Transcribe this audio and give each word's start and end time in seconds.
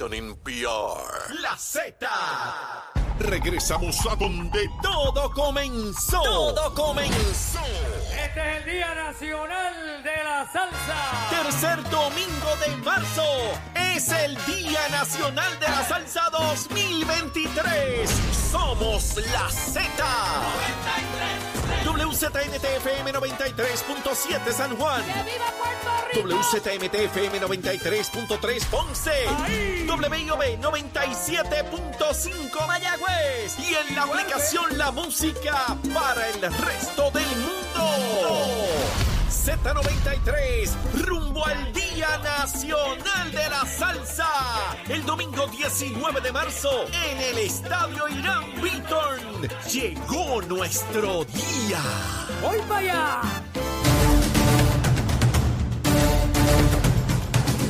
station 0.00 0.14
in 0.14 0.34
PR. 0.36 1.34
La 1.42 1.54
Z. 1.58 2.08
Regresamos 3.18 3.98
a 4.10 4.16
donde 4.16 4.66
Todo 4.82 5.30
comenzó. 5.32 6.22
todo 6.22 6.74
comenzó. 6.74 7.60
Este 8.10 8.40
es 8.40 8.56
el 8.56 8.64
Día 8.72 8.94
Nacional 8.94 10.02
de 10.02 10.24
la 10.24 10.50
Salsa. 10.50 11.28
Tercer 11.28 11.82
domingo 11.90 12.56
de 12.64 12.76
marzo 12.78 13.24
es 13.74 14.08
el 14.08 14.38
Día 14.46 14.88
Nacional 14.90 15.60
de 15.60 15.68
la 15.68 15.84
Salsa 15.86 16.30
2023. 16.30 18.10
Somos 18.50 19.16
la 19.16 19.50
Z. 19.50 21.49
WZMTFM 22.10 23.06
93.7 23.12 24.52
San 24.52 24.76
Juan. 24.76 25.00
viva 25.24 25.46
Puerto 25.56 25.90
Rico! 26.12 26.28
WZMTFM 26.28 27.40
93.3 27.40 28.66
Ponce. 28.66 29.12
WIOB 29.86 30.58
97.5 30.60 32.66
Mayagüez. 32.66 33.56
Y 33.60 33.74
en 33.74 33.94
la 33.94 34.02
aplicación 34.02 34.76
La 34.76 34.90
Música 34.90 35.76
para 35.94 36.28
el 36.30 36.40
resto 36.40 37.12
del 37.12 37.28
mundo. 37.36 37.60
Z93, 39.30 40.68
rumbo 41.06 41.46
al 41.46 41.72
Día 41.72 42.18
Nacional 42.18 43.30
de 43.30 43.50
la 43.50 43.64
Salsa. 43.66 44.26
El 45.00 45.06
domingo 45.06 45.46
19 45.46 46.20
de 46.20 46.30
marzo 46.30 46.68
en 46.92 47.18
el 47.18 47.38
Estadio 47.38 48.06
Irán 48.06 48.44
Beaton. 48.60 49.48
Llegó 49.72 50.42
nuestro 50.42 51.24
día. 51.24 51.80
¡Voy 52.42 52.58
para 52.68 52.76
allá! 52.80 53.20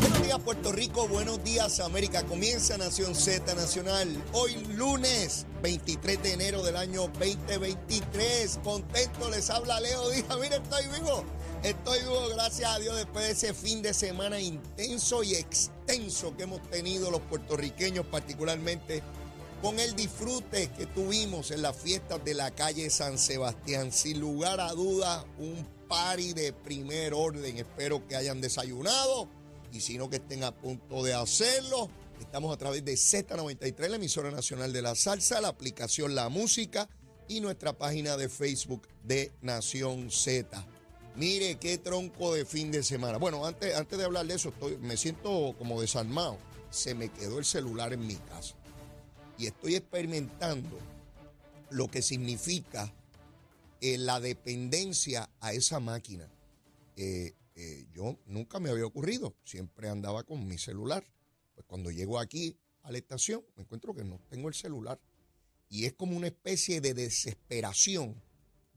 Buenos 0.01 0.23
días 0.25 0.39
Puerto 0.41 0.73
Rico, 0.73 1.07
buenos 1.07 1.45
días 1.45 1.79
América. 1.79 2.25
Comienza 2.25 2.77
Nación 2.77 3.15
Z 3.15 3.55
Nacional. 3.55 4.09
Hoy 4.33 4.57
lunes 4.77 5.47
23 5.63 6.21
de 6.25 6.33
enero 6.33 6.65
del 6.65 6.75
año 6.77 7.03
2023. 7.03 8.59
Contento, 8.65 9.31
les 9.31 9.49
habla 9.51 9.79
Leo 9.79 10.11
Díaz. 10.11 10.37
Mire, 10.41 10.57
estoy 10.57 10.85
vivo. 10.89 11.25
Estoy 11.63 11.99
vivo, 12.01 12.27
gracias 12.31 12.75
a 12.75 12.79
Dios, 12.79 12.97
después 12.97 13.27
de 13.27 13.33
ese 13.33 13.53
fin 13.53 13.83
de 13.83 13.93
semana 13.93 14.41
intenso 14.41 15.23
y 15.23 15.35
extenso 15.35 16.35
que 16.35 16.45
hemos 16.45 16.63
tenido 16.71 17.11
los 17.11 17.21
puertorriqueños, 17.21 18.07
particularmente 18.07 19.03
con 19.61 19.79
el 19.79 19.95
disfrute 19.95 20.71
que 20.71 20.87
tuvimos 20.87 21.51
en 21.51 21.61
las 21.61 21.77
fiestas 21.77 22.25
de 22.25 22.33
la 22.33 22.51
calle 22.51 22.89
San 22.89 23.19
Sebastián. 23.19 23.93
Sin 23.93 24.21
lugar 24.21 24.59
a 24.59 24.73
dudas, 24.73 25.27
un 25.39 25.69
party 25.87 26.33
de 26.33 26.55
primer 26.55 27.13
orden. 27.13 27.59
Espero 27.59 28.09
que 28.09 28.17
hayan 28.17 28.41
desayunado 28.41 29.29
y 29.71 29.81
si 29.81 29.99
no 29.99 30.09
que 30.09 30.17
estén 30.17 30.45
a 30.45 30.53
punto 30.53 31.03
de 31.03 31.13
hacerlo. 31.13 31.91
Estamos 32.19 32.55
a 32.55 32.57
través 32.57 32.87
de 32.87 32.95
Z93, 32.95 33.89
la 33.89 33.97
emisora 33.97 34.31
nacional 34.31 34.73
de 34.73 34.81
la 34.81 34.95
salsa, 34.95 35.43
la 35.43 35.49
aplicación 35.49 36.15
La 36.15 36.31
Música 36.31 36.89
y 37.29 37.43
nuestra 37.43 37.77
página 37.77 38.17
de 38.17 38.31
Facebook 38.31 38.89
de 39.05 39.31
Nación 39.43 40.11
Z. 40.11 40.67
Mire 41.17 41.57
qué 41.57 41.79
tronco 41.79 42.35
de 42.35 42.45
fin 42.45 42.71
de 42.71 42.83
semana. 42.83 43.19
Bueno, 43.19 43.45
antes, 43.45 43.75
antes 43.75 43.99
de 43.99 44.05
hablar 44.05 44.27
de 44.27 44.35
eso, 44.35 44.51
estoy, 44.51 44.79
me 44.79 44.97
siento 44.97 45.55
como 45.59 45.81
desarmado. 45.81 46.39
Se 46.71 46.95
me 46.95 47.09
quedó 47.09 47.39
el 47.39 47.45
celular 47.45 47.93
en 47.93 48.07
mi 48.07 48.15
casa 48.15 48.55
y 49.41 49.47
estoy 49.47 49.75
experimentando 49.75 50.79
lo 51.71 51.91
que 51.91 52.03
significa 52.03 52.93
eh, 53.81 53.97
la 53.97 54.21
dependencia 54.21 55.31
a 55.41 55.55
esa 55.55 55.81
máquina. 55.81 56.31
Eh, 56.97 57.35
eh, 57.55 57.87
yo 57.95 58.19
nunca 58.27 58.61
me 58.61 58.69
había 58.69 58.85
ocurrido, 58.85 59.35
siempre 59.45 59.89
andaba 59.89 60.25
con 60.25 60.47
mi 60.47 60.59
celular. 60.59 61.05
Pues 61.55 61.67
cuando 61.67 61.91
llego 61.91 62.19
aquí 62.19 62.59
a 62.83 62.93
la 62.93 62.99
estación, 62.99 63.43
me 63.57 63.63
encuentro 63.63 63.95
que 63.95 64.05
no 64.05 64.21
tengo 64.29 64.49
el 64.49 64.55
celular. 64.55 65.01
Y 65.71 65.87
es 65.87 65.95
como 65.95 66.17
una 66.17 66.27
especie 66.27 66.83
de 66.83 66.93
desesperación 66.93 68.21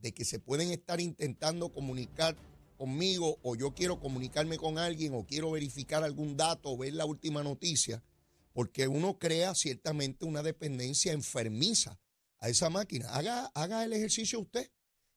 de 0.03 0.13
que 0.13 0.25
se 0.25 0.37
pueden 0.37 0.69
estar 0.69 0.99
intentando 0.99 1.73
comunicar 1.73 2.37
conmigo 2.77 3.39
o 3.41 3.55
yo 3.55 3.73
quiero 3.73 4.01
comunicarme 4.01 4.57
con 4.57 4.77
alguien 4.77 5.13
o 5.13 5.25
quiero 5.25 5.51
verificar 5.51 6.03
algún 6.03 6.35
dato 6.35 6.71
o 6.71 6.77
ver 6.77 6.93
la 6.93 7.05
última 7.05 7.41
noticia, 7.41 8.03
porque 8.51 8.89
uno 8.89 9.17
crea 9.17 9.55
ciertamente 9.55 10.25
una 10.25 10.43
dependencia 10.43 11.13
enfermiza 11.13 12.01
a 12.39 12.49
esa 12.49 12.69
máquina. 12.69 13.07
Haga, 13.13 13.45
haga 13.55 13.85
el 13.85 13.93
ejercicio 13.93 14.41
usted, 14.41 14.69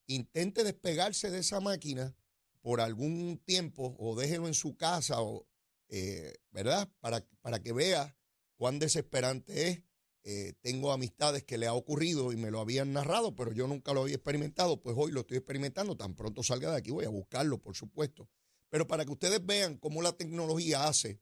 intente 0.06 0.62
despegarse 0.62 1.30
de 1.30 1.40
esa 1.40 1.58
máquina 1.58 2.14
por 2.62 2.80
algún 2.80 3.42
tiempo 3.44 3.96
o 3.98 4.14
déjelo 4.14 4.46
en 4.46 4.54
su 4.54 4.76
casa, 4.76 5.20
o, 5.20 5.48
eh, 5.88 6.32
¿verdad? 6.52 6.88
Para, 7.00 7.26
para 7.40 7.60
que 7.60 7.72
vea 7.72 8.16
cuán 8.56 8.78
desesperante 8.78 9.68
es. 9.68 9.82
Eh, 10.28 10.54
tengo 10.60 10.90
amistades 10.90 11.44
que 11.44 11.56
le 11.56 11.68
ha 11.68 11.72
ocurrido 11.72 12.32
y 12.32 12.36
me 12.36 12.50
lo 12.50 12.58
habían 12.58 12.92
narrado, 12.92 13.36
pero 13.36 13.52
yo 13.52 13.68
nunca 13.68 13.92
lo 13.92 14.02
había 14.02 14.16
experimentado, 14.16 14.82
pues 14.82 14.96
hoy 14.98 15.12
lo 15.12 15.20
estoy 15.20 15.36
experimentando. 15.36 15.96
Tan 15.96 16.16
pronto 16.16 16.42
salga 16.42 16.72
de 16.72 16.78
aquí 16.78 16.90
voy 16.90 17.04
a 17.04 17.10
buscarlo, 17.10 17.62
por 17.62 17.76
supuesto. 17.76 18.28
Pero 18.68 18.88
para 18.88 19.04
que 19.04 19.12
ustedes 19.12 19.46
vean 19.46 19.76
cómo 19.76 20.02
la 20.02 20.16
tecnología 20.16 20.88
hace 20.88 21.20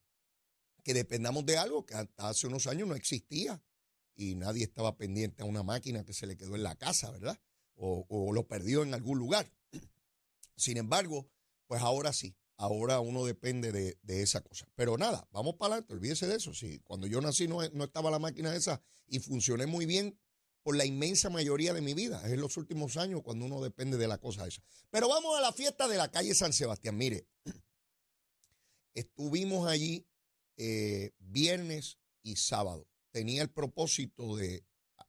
que 0.82 0.94
dependamos 0.94 1.44
de 1.44 1.59
algo 1.59 1.84
que 1.84 1.92
hasta 1.92 2.31
hace 2.31 2.47
unos 2.47 2.66
años 2.66 2.88
no 2.88 2.94
existía 2.94 3.62
y 4.15 4.37
nadie 4.37 4.65
estaba 4.65 4.97
pendiente 4.97 5.42
a 5.42 5.47
una 5.47 5.62
máquina 5.62 6.03
que 6.03 6.15
se 6.15 6.26
le 6.26 6.38
quedó 6.38 6.54
en 6.56 6.62
la 6.62 6.76
casa, 6.76 7.10
¿verdad? 7.10 7.38
O, 7.75 8.06
o 8.09 8.32
lo 8.32 8.48
perdió 8.48 8.84
en 8.84 8.94
algún 8.94 9.19
lugar. 9.19 9.53
Sin 10.56 10.78
embargo, 10.78 11.28
pues 11.66 11.82
ahora 11.82 12.15
sí, 12.15 12.38
ahora 12.56 13.00
uno 13.00 13.25
depende 13.25 13.72
de, 13.72 13.98
de 14.03 14.22
esa 14.22 14.41
cosa. 14.41 14.66
Pero 14.75 14.97
nada, 14.97 15.26
vamos 15.32 15.54
para 15.56 15.75
adelante, 15.75 15.94
olvídese 15.94 16.26
de 16.26 16.37
eso. 16.37 16.54
Si 16.54 16.78
cuando 16.81 17.06
yo 17.06 17.20
nací 17.20 17.48
no, 17.48 17.59
no 17.70 17.84
estaba 17.84 18.10
la 18.10 18.19
máquina 18.19 18.54
esa 18.54 18.81
y 19.06 19.19
funcioné 19.19 19.66
muy 19.66 19.87
bien 19.87 20.19
por 20.65 20.76
la 20.76 20.87
inmensa 20.87 21.28
mayoría 21.28 21.75
de 21.75 21.82
mi 21.82 21.94
vida. 21.94 22.22
Es 22.25 22.32
en 22.32 22.41
los 22.41 22.56
últimos 22.56 22.97
años 22.97 23.22
cuando 23.22 23.44
uno 23.44 23.60
depende 23.60 23.98
de 23.98 24.09
la 24.09 24.19
cosa 24.19 24.47
esa. 24.47 24.62
Pero 24.91 25.09
vamos 25.09 25.37
a 25.38 25.42
la 25.42 25.53
fiesta 25.53 25.87
de 25.87 25.98
la 25.98 26.10
calle 26.10 26.34
San 26.34 26.53
Sebastián. 26.53 26.97
Mire, 26.97 27.26
estuvimos 28.94 29.69
allí 29.69 30.06
eh, 30.56 31.12
viernes 31.19 31.98
y 32.22 32.36
sábado. 32.36 32.88
Tenía 33.10 33.42
el 33.42 33.50
propósito 33.50 34.36
de 34.36 34.65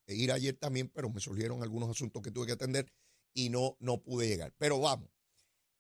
ir 0.08 0.32
ayer 0.32 0.56
también, 0.56 0.90
pero 0.90 1.10
me 1.10 1.22
surgieron 1.22 1.64
algunos 1.64 1.90
asuntos 1.90 2.22
que 2.22 2.32
tuve 2.32 2.48
que 2.48 2.54
atender 2.54 2.92
y 3.34 3.50
no, 3.50 3.78
no 3.80 4.02
pude 4.02 4.28
llegar. 4.28 4.54
Pero 4.58 4.80
vamos. 4.80 5.10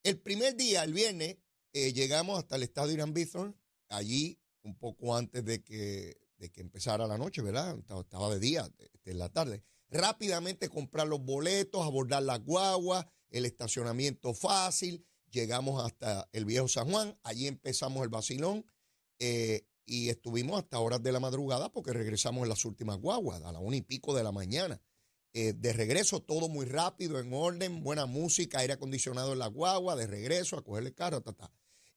El 0.03 0.19
primer 0.19 0.55
día, 0.55 0.83
el 0.83 0.93
viernes, 0.93 1.37
eh, 1.75 1.91
llegamos 1.91 2.39
hasta 2.39 2.55
el 2.55 2.63
estadio 2.63 2.93
Irán 2.93 3.13
Bithorn, 3.13 3.53
allí 3.89 4.39
un 4.63 4.77
poco 4.77 5.13
antes 5.13 5.43
de 5.43 5.61
que, 5.61 6.17
de 6.37 6.49
que 6.49 6.61
empezara 6.61 7.05
la 7.05 7.17
noche, 7.17 7.41
¿verdad? 7.41 7.77
Estaba, 7.77 8.33
de 8.33 8.39
día, 8.39 8.65
de 9.03 9.13
la 9.13 9.27
tarde. 9.27 9.61
Rápidamente 9.89 10.69
comprar 10.69 11.05
los 11.05 11.19
boletos, 11.19 11.85
abordar 11.85 12.23
las 12.23 12.39
guaguas, 12.39 13.05
el 13.29 13.45
estacionamiento 13.45 14.33
fácil. 14.33 15.05
Llegamos 15.29 15.85
hasta 15.85 16.29
el 16.31 16.45
viejo 16.45 16.69
San 16.69 16.89
Juan, 16.89 17.19
allí 17.23 17.45
empezamos 17.45 18.03
el 18.03 18.09
vacilón 18.09 18.65
eh, 19.19 19.67
y 19.85 20.07
estuvimos 20.07 20.57
hasta 20.57 20.79
horas 20.79 21.03
de 21.03 21.11
la 21.11 21.19
madrugada 21.19 21.73
porque 21.73 21.91
regresamos 21.91 22.43
en 22.43 22.49
las 22.49 22.63
últimas 22.63 22.99
guaguas, 22.99 23.43
a 23.43 23.51
la 23.51 23.59
una 23.59 23.75
y 23.75 23.81
pico 23.81 24.15
de 24.15 24.23
la 24.23 24.31
mañana. 24.31 24.81
Eh, 25.33 25.51
de 25.51 25.73
regreso, 25.73 26.21
todo 26.21 26.47
muy 26.47 26.65
rápido, 26.65 27.19
en 27.19 27.33
orden, 27.33 27.83
buena 27.83 28.05
música, 28.05 28.59
aire 28.59 28.71
acondicionado 28.71 29.33
en 29.33 29.39
la 29.39 29.47
guagua, 29.47 29.97
de 29.97 30.07
regreso 30.07 30.57
a 30.57 30.63
coger 30.63 30.85
el 30.85 30.95
carro, 30.95 31.21
ta, 31.21 31.33
ta. 31.33 31.51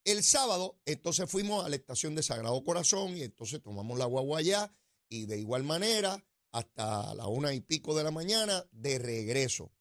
El 0.05 0.23
sábado, 0.23 0.81
entonces 0.87 1.31
fuimos 1.31 1.65
a 1.65 1.69
la 1.69 1.77
estación 1.77 2.15
de 2.15 2.23
Sagrado 2.23 2.63
Corazón 2.65 3.17
y 3.17 3.23
entonces 3.23 3.63
tomamos 3.63 3.99
la 3.99 4.07
guagua 4.07 4.39
allá 4.39 4.73
y 5.09 5.27
de 5.27 5.39
igual 5.39 5.65
manera 5.65 6.25
hasta 6.53 7.15
la 7.15 7.27
una 7.27 7.53
y 7.53 7.61
pico 7.61 7.97
de 7.97 8.05
la 8.05 8.11
mañana 8.11 8.67
de 8.73 8.99
regreso. 8.99 9.73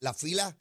La 0.00 0.14
fila 0.14 0.58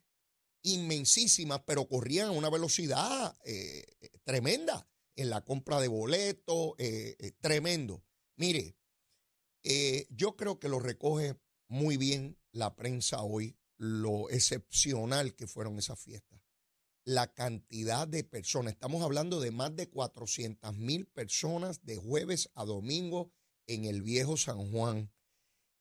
inmensísimas, 0.62 1.62
pero 1.66 1.88
corrían 1.88 2.28
a 2.28 2.32
una 2.32 2.50
velocidad 2.50 3.38
eh, 3.46 3.86
tremenda 4.26 4.90
en 5.20 5.30
la 5.30 5.42
compra 5.42 5.82
de 5.82 5.90
boletos, 5.90 6.76
eh, 6.78 7.16
eh, 7.20 7.32
tremendo. 7.42 8.06
Mire, 8.38 8.78
eh, 9.64 10.08
yo 10.12 10.38
creo 10.38 10.60
que 10.60 10.70
lo 10.70 10.80
recoge 10.80 11.38
muy 11.68 11.98
bien 11.98 12.38
la 12.52 12.76
prensa 12.76 13.22
hoy, 13.22 13.58
lo 13.78 14.30
excepcional 14.30 15.36
que 15.36 15.46
fueron 15.46 15.78
esas 15.78 16.00
fiestas. 16.00 16.40
La 17.10 17.34
cantidad 17.34 18.08
de 18.08 18.24
personas, 18.24 18.74
estamos 18.74 19.02
hablando 19.02 19.40
de 19.40 19.50
más 19.50 19.76
de 19.76 19.90
400 19.90 20.78
mil 20.78 21.08
personas 21.08 21.84
de 21.84 21.98
jueves 21.98 22.52
a 22.54 22.66
domingo 22.66 23.34
en 23.66 23.86
el 23.86 24.04
viejo 24.04 24.38
San 24.38 24.72
Juan. 24.72 25.12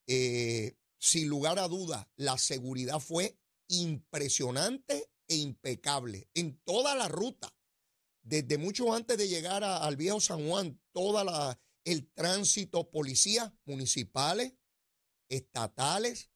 Eh, 0.06 0.78
sin 0.96 1.28
lugar 1.28 1.58
a 1.58 1.69
dudas, 1.69 2.06
la 2.16 2.38
seguridad 2.38 2.98
fue 2.98 3.38
impresionante 3.69 5.10
e 5.28 5.36
impecable 5.36 6.30
en 6.32 6.58
toda 6.64 6.94
la 6.94 7.08
ruta. 7.08 7.54
Desde 8.22 8.56
mucho 8.56 8.94
antes 8.94 9.19
de 9.19 9.28
llegar 9.28 9.62
al 9.64 9.96
viejo 9.96 10.20
San 10.20 10.48
Juan, 10.48 10.80
toda 10.92 11.25
la 11.25 11.60
el 11.84 12.10
tránsito, 12.10 12.90
policías 12.90 13.52
municipales, 13.66 14.54
estatales, 15.28 16.30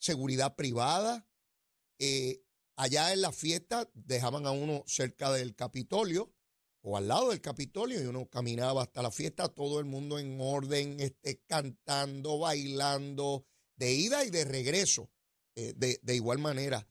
seguridad 0.00 0.56
privada. 0.56 1.24
eh, 2.00 2.43
allá 2.76 3.12
en 3.12 3.20
la 3.20 3.32
fiesta 3.32 3.90
dejaban 3.94 4.46
a 4.46 4.50
uno 4.50 4.82
cerca 4.86 5.32
del 5.32 5.54
Capitolio 5.54 6.32
o 6.82 6.96
al 6.96 7.08
lado 7.08 7.30
del 7.30 7.40
Capitolio 7.40 8.02
y 8.02 8.06
uno 8.06 8.28
caminaba 8.28 8.82
hasta 8.82 9.02
la 9.02 9.10
fiesta, 9.10 9.48
todo 9.48 9.80
el 9.80 9.86
mundo 9.86 10.18
en 10.18 10.38
orden, 10.40 11.00
este, 11.00 11.40
cantando, 11.46 12.38
bailando, 12.38 13.46
de 13.76 13.92
ida 13.92 14.24
y 14.24 14.30
de 14.30 14.44
regreso, 14.44 15.10
eh, 15.54 15.72
de, 15.76 15.98
de 16.02 16.14
igual 16.14 16.38
manera. 16.38 16.86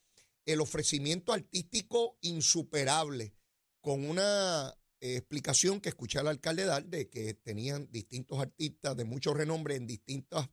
El 0.46 0.62
ofrecimiento 0.62 1.32
artístico 1.32 2.18
insuperable, 2.22 3.36
con 3.82 4.10
una 4.10 4.76
eh, 5.04 5.18
explicación 5.18 5.82
que 5.82 5.90
escuché 5.90 6.18
al 6.18 6.28
alcalde 6.28 6.64
dar 6.64 6.86
de 6.86 7.10
que 7.10 7.34
tenían 7.34 7.90
distintos 7.92 8.40
artistas 8.40 8.96
de 8.96 9.04
mucho 9.04 9.34
renombre 9.34 9.76
en 9.76 9.86
distintas 9.86 10.50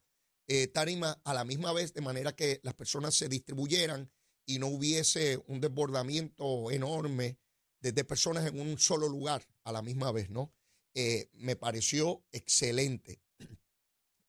eh, 0.48 0.66
tarimas 0.66 1.16
a 1.22 1.32
la 1.32 1.44
misma 1.44 1.72
vez, 1.72 1.94
de 1.94 2.00
manera 2.00 2.34
que 2.34 2.58
las 2.64 2.74
personas 2.74 3.14
se 3.14 3.28
distribuyeran 3.28 4.10
y 4.50 4.58
no 4.58 4.66
hubiese 4.66 5.40
un 5.46 5.60
desbordamiento 5.60 6.72
enorme 6.72 7.38
de, 7.80 8.04
personas 8.04 8.46
en 8.46 8.58
un 8.58 8.78
solo 8.80 9.08
lugar 9.08 9.46
a 9.62 9.70
la 9.70 9.80
misma 9.80 10.10
vez, 10.10 10.28
¿no? 10.28 10.52
Eh, 10.92 11.30
me 11.34 11.54
pareció 11.54 12.24
excelente. 12.32 13.22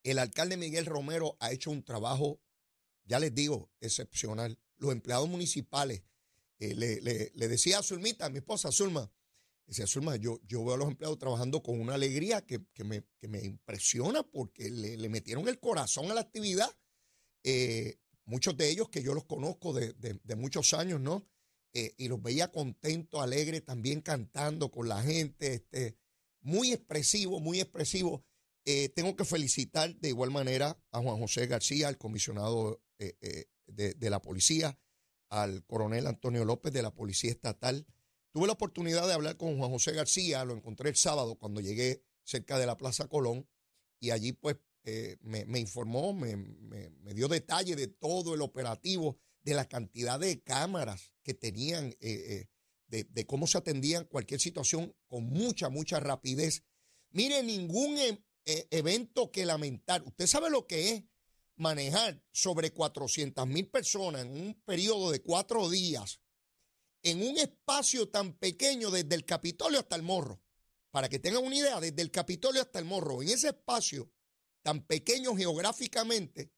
El 0.04 0.20
alcalde 0.20 0.58
Miguel 0.58 0.86
Romero 0.86 1.38
ha 1.40 1.52
hecho 1.52 1.72
un 1.72 1.84
trabajo, 1.84 2.40
ya 3.04 3.20
les 3.20 3.34
digo, 3.34 3.72
excepcional. 3.82 4.60
Los 4.78 4.92
empleados 4.92 5.28
municipales, 5.28 6.04
eh, 6.60 6.76
le, 6.76 7.48
decía 7.48 7.80
a 7.80 7.84
Zulmita, 7.84 8.28
a 8.28 8.30
mi 8.30 8.38
esposa 8.38 8.72
Zulma, 8.72 9.12
decía 9.66 9.88
Zulma, 9.88 10.18
yo, 10.18 10.40
yo 10.48 10.64
veo 10.64 10.76
a 10.76 10.78
los 10.78 10.88
empleados 10.88 11.18
trabajando 11.18 11.64
con 11.64 11.82
una 11.82 11.96
alegría 11.96 12.46
que, 12.46 12.62
me, 12.84 13.04
impresiona 13.42 14.22
porque 14.22 14.70
le, 14.70 15.10
metieron 15.10 15.48
el 15.48 15.60
corazón 15.60 16.12
a 16.12 16.14
la 16.14 16.22
actividad. 16.22 16.72
Eh, 17.44 17.98
muchos 18.32 18.56
de 18.56 18.70
ellos 18.70 18.90
que 18.90 19.04
yo 19.04 19.14
los 19.14 19.26
conozco 19.26 19.74
de, 19.74 19.94
de 19.94 20.36
muchos 20.36 20.74
años, 20.74 21.00
¿no? 21.02 21.28
Eh, 21.74 21.94
y 21.98 22.10
los 22.10 22.22
veía 22.22 22.52
contentos, 22.52 23.22
alegres, 23.22 23.64
también 23.64 24.02
cantando 24.02 24.72
con 24.72 24.90
la 24.90 25.02
gente, 25.02 25.54
este, 25.54 25.98
muy 26.42 26.74
expresivo, 26.74 27.40
muy 27.40 27.62
expresivo. 27.62 28.26
Eh, 28.66 28.90
tengo 28.90 29.16
que 29.16 29.24
felicitar 29.24 29.96
de 29.96 30.10
igual 30.10 30.32
manera 30.32 30.78
a 30.92 31.02
Juan 31.02 31.18
José 31.20 31.48
García, 31.48 31.88
el 31.88 31.98
comisionado 31.98 32.84
eh, 33.00 33.46
de, 33.68 34.10
la 34.10 34.22
policía, 34.22 34.78
al 35.30 35.64
coronel 35.66 36.08
Antonio 36.08 36.44
López 36.44 36.74
de 36.74 36.82
la 36.82 36.94
Policía 36.94 37.32
Estatal. 37.32 37.88
Tuve 38.34 38.48
la 38.48 38.54
oportunidad 38.54 39.08
de 39.08 39.14
hablar 39.14 39.38
con 39.38 39.58
Juan 39.58 39.72
José 39.72 39.94
García, 39.94 40.44
lo 40.44 40.54
encontré 40.54 40.90
el 40.90 40.98
sábado 40.98 41.36
cuando 41.36 41.62
llegué 41.62 42.04
cerca 42.24 42.60
de 42.60 42.66
la 42.66 42.78
Plaza 42.78 43.08
Colón 43.08 43.48
y 44.00 44.12
allí 44.12 44.34
pues 44.34 44.58
me, 45.22 45.60
informó, 45.60 46.14
me, 46.14 46.36
me 46.36 47.14
dio 47.14 47.28
detalle 47.28 47.76
de 47.76 47.88
todo 47.88 48.34
el 48.34 48.42
operativo 48.42 49.20
de 49.44 49.54
la 49.54 49.68
cantidad 49.68 50.20
de 50.20 50.42
cámaras 50.42 51.14
que 51.24 51.34
tenían, 51.34 51.96
eh, 52.00 52.48
eh, 52.90 53.06
de, 53.10 53.26
cómo 53.26 53.48
se 53.48 53.58
atendían 53.58 54.06
cualquier 54.06 54.40
situación 54.40 54.96
con 55.08 55.24
mucha, 55.26 55.70
mucha 55.70 56.00
rapidez. 56.00 56.64
Mire, 57.12 57.42
ningún 57.44 57.98
e, 57.98 58.24
e, 58.46 58.68
evento 58.72 59.32
que 59.32 59.46
lamentar. 59.46 60.04
Usted 60.04 60.28
sabe 60.28 60.50
lo 60.50 60.68
que 60.68 60.92
es 60.92 61.04
manejar 61.56 62.24
sobre 62.32 62.72
400 62.72 63.48
mil 63.48 63.70
personas 63.70 64.26
en 64.26 64.32
un 64.32 64.62
periodo 64.66 65.12
de 65.12 65.22
cuatro 65.22 65.70
días 65.70 66.22
en 67.04 67.24
un 67.24 67.38
espacio 67.38 68.10
tan 68.10 68.38
pequeño 68.38 68.92
desde 68.92 69.16
el 69.16 69.26
Capitolio 69.26 69.80
hasta 69.80 69.96
el 69.96 70.04
Morro. 70.04 70.42
Para 70.92 71.10
que 71.10 71.20
tengan 71.20 71.44
una 71.44 71.56
idea, 71.56 71.80
desde 71.80 72.02
el 72.02 72.12
Capitolio 72.12 72.62
hasta 72.62 72.78
el 72.78 72.86
Morro, 72.86 73.22
en 73.22 73.30
ese 73.30 73.50
espacio 73.50 74.12
tan 74.62 74.86
pequeño 74.86 75.36
geográficamente, 75.36 76.52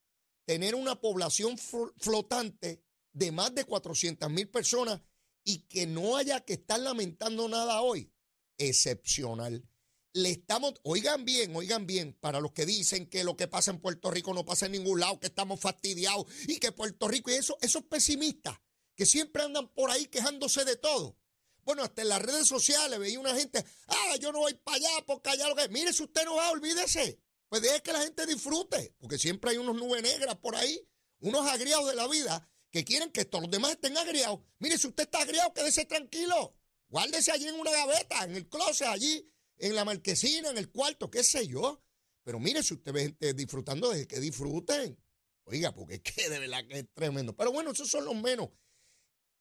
tener 0.46 0.76
una 0.76 1.00
población 1.00 1.58
flotante 1.58 2.84
de 3.12 3.32
más 3.32 3.54
de 3.56 3.66
400 3.66 4.30
mil 4.30 4.50
personas 4.50 5.02
y 5.44 5.60
que 5.68 5.86
no 5.86 6.18
haya 6.18 6.42
que 6.42 6.54
estar 6.54 6.80
lamentando 6.80 7.48
nada 7.48 7.82
hoy, 7.82 8.12
excepcional. 8.58 9.68
Le 10.14 10.30
estamos, 10.30 10.76
oigan 10.84 11.26
bien, 11.26 11.56
oigan 11.56 11.88
bien, 11.88 12.14
para 12.20 12.40
los 12.40 12.52
que 12.52 12.66
dicen 12.66 13.08
que 13.10 13.24
lo 13.24 13.36
que 13.36 13.48
pasa 13.48 13.72
en 13.72 13.80
Puerto 13.80 14.12
Rico 14.12 14.34
no 14.34 14.46
pasa 14.46 14.68
en 14.68 14.74
ningún 14.74 15.00
lado, 15.00 15.20
que 15.20 15.28
estamos 15.28 15.60
fastidiados 15.60 16.28
y 16.48 16.58
que 16.58 16.72
Puerto 16.72 17.08
Rico 17.08 17.32
y 17.32 17.36
eso, 17.36 17.58
esos 17.62 17.84
pesimistas 17.84 18.60
que 18.96 19.06
siempre 19.06 19.44
andan 19.44 19.68
por 19.70 19.90
ahí 19.90 20.06
quejándose 20.06 20.66
de 20.66 20.76
todo. 20.76 21.18
Bueno, 21.64 21.84
hasta 21.84 22.02
en 22.02 22.10
las 22.10 22.22
redes 22.22 22.48
sociales 22.48 23.00
veía 23.00 23.20
una 23.20 23.36
gente, 23.36 23.66
ah, 23.88 24.16
yo 24.20 24.32
no 24.32 24.40
voy 24.40 24.54
para 24.54 24.78
allá 24.78 25.06
porque 25.08 25.30
allá 25.30 25.48
lo 25.48 25.56
que. 25.56 25.70
Mire, 25.70 25.94
si 25.94 26.04
usted 26.04 26.26
no 26.26 26.36
va, 26.36 26.52
olvídese. 26.52 27.23
Pues 27.54 27.62
deje 27.62 27.84
que 27.84 27.94
la 27.94 28.02
gente 28.02 28.26
disfrute, 28.26 28.96
porque 29.00 29.20
siempre 29.20 29.52
hay 29.52 29.58
unos 29.58 29.76
nubes 29.76 30.02
negras 30.02 30.36
por 30.38 30.56
ahí, 30.56 30.90
unos 31.20 31.46
agriados 31.46 31.88
de 31.88 31.94
la 31.94 32.08
vida 32.08 32.50
que 32.72 32.84
quieren 32.84 33.12
que 33.12 33.26
todos 33.26 33.44
los 33.44 33.52
demás 33.52 33.74
estén 33.74 33.96
agriados. 33.96 34.40
Mire, 34.58 34.76
si 34.80 34.88
usted 34.88 35.04
está 35.04 35.20
agriado, 35.20 35.54
quédese 35.54 35.86
tranquilo. 35.86 36.58
Guárdese 36.88 37.32
allí 37.32 37.48
en 37.48 37.54
una 37.54 37.70
gaveta, 37.70 38.24
en 38.24 38.38
el 38.38 38.50
closet, 38.50 38.88
allí, 38.88 39.32
en 39.58 39.76
la 39.76 39.86
marquesina, 39.86 40.50
en 40.50 40.58
el 40.58 40.72
cuarto, 40.72 41.12
qué 41.12 41.24
sé 41.24 41.48
yo. 41.48 41.80
Pero 42.24 42.40
mire, 42.40 42.64
si 42.64 42.74
usted 42.74 42.92
ve 42.92 43.02
gente 43.02 43.36
disfrutando, 43.36 43.92
deje 43.92 44.08
que 44.08 44.20
disfruten. 44.20 45.00
Oiga, 45.44 45.76
porque 45.76 46.02
es 46.04 46.30
de 46.32 46.40
verdad 46.40 46.66
que 46.68 46.80
es 46.80 46.86
tremendo. 46.92 47.36
Pero 47.36 47.52
bueno, 47.52 47.70
esos 47.70 47.88
son 47.88 48.04
los 48.06 48.16
menos. 48.16 48.50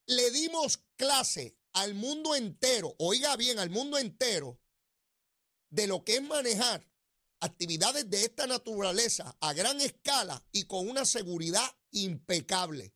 Le 0.04 0.30
dimos 0.32 0.84
clase 0.96 1.56
al 1.72 1.94
mundo 1.94 2.34
entero, 2.34 2.94
oiga 2.98 3.34
bien, 3.38 3.58
al 3.58 3.70
mundo 3.70 3.96
entero, 3.96 4.60
de 5.70 5.86
lo 5.86 6.04
que 6.04 6.16
es 6.16 6.22
manejar 6.22 6.91
actividades 7.42 8.08
de 8.08 8.24
esta 8.24 8.46
naturaleza 8.46 9.36
a 9.40 9.52
gran 9.52 9.80
escala 9.80 10.42
y 10.52 10.64
con 10.64 10.88
una 10.88 11.04
seguridad 11.04 11.68
impecable. 11.90 12.94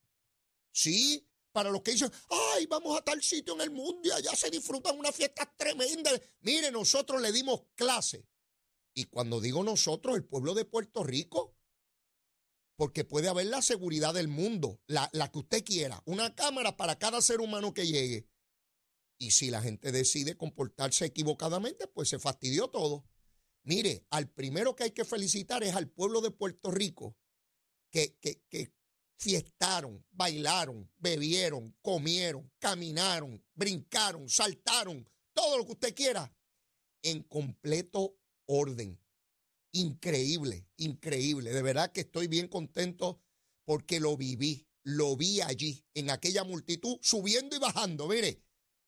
Sí, 0.73 1.29
para 1.53 1.71
los 1.71 1.83
que 1.83 1.93
dicen, 1.93 2.13
ay, 2.31 2.67
vamos 2.67 2.97
a 2.97 3.03
tal 3.03 3.23
sitio 3.23 3.55
en 3.55 3.63
el 3.63 3.71
mundo 3.71 4.15
allá 4.15 4.37
se 4.37 4.51
disfrutan 4.51 4.99
unas 4.99 5.15
fiestas 5.15 5.49
tremendas. 5.57 6.21
Mire, 6.41 6.71
nosotros 6.71 7.21
le 7.21 7.33
dimos 7.33 7.63
clase. 7.75 8.29
Y 8.95 9.05
cuando 9.07 9.41
digo 9.41 9.65
nosotros, 9.65 10.17
el 10.17 10.25
pueblo 10.25 10.55
de 10.55 10.65
Puerto 10.65 11.03
Rico, 11.03 11.57
porque 12.77 13.05
puede 13.05 13.29
haber 13.29 13.47
la 13.47 13.63
seguridad 13.63 14.15
del 14.15 14.29
mundo, 14.29 14.81
la, 14.87 15.11
la 15.13 15.31
que 15.33 15.41
usted 15.41 15.65
quiera, 15.65 16.03
una 16.07 16.35
cámara 16.35 16.77
para 16.77 16.99
cada 16.99 17.21
ser 17.21 17.41
humano 17.41 17.75
que 17.75 17.87
llegue. 17.87 18.29
Y 19.19 19.33
si 19.33 19.51
la 19.51 19.61
gente 19.61 19.91
decide 19.93 20.37
comportarse 20.37 21.05
equivocadamente, 21.05 21.89
pues 21.89 22.11
se 22.11 22.19
fastidió 22.19 22.69
todo. 22.69 23.07
Mire, 23.67 24.07
al 24.11 24.31
primero 24.31 24.77
que 24.77 24.85
hay 24.85 24.91
que 24.93 25.05
felicitar 25.05 25.65
es 25.65 25.75
al 25.75 25.91
pueblo 25.91 26.21
de 26.21 26.31
Puerto 26.31 26.71
Rico, 26.71 27.17
que, 27.91 28.17
que, 28.21 28.73
fiestaron, 29.19 30.07
bailaron, 30.13 30.89
bebieron, 30.99 31.77
comieron, 31.83 32.53
caminaron, 32.61 33.43
brincaron, 33.55 34.29
saltaron, 34.29 35.09
todo 35.33 35.59
lo 35.59 35.65
que 35.67 35.73
usted 35.73 35.95
quiera, 35.95 36.33
en 37.03 37.25
completo 37.25 38.17
orden. 38.45 39.01
Increíble, 39.73 40.69
increíble. 40.77 41.51
De 41.51 41.63
verdad 41.63 41.91
que 41.91 42.03
estoy 42.03 42.29
bien 42.29 42.47
contento 42.47 43.21
porque 43.65 43.99
lo 43.99 44.17
viví, 44.17 44.69
lo 44.85 45.17
vi 45.17 45.41
allí, 45.41 45.85
en 45.95 46.11
aquella 46.11 46.45
multitud, 46.45 46.99
subiendo 47.03 47.57
y 47.57 47.59
bajando, 47.59 48.07
mire, 48.07 48.45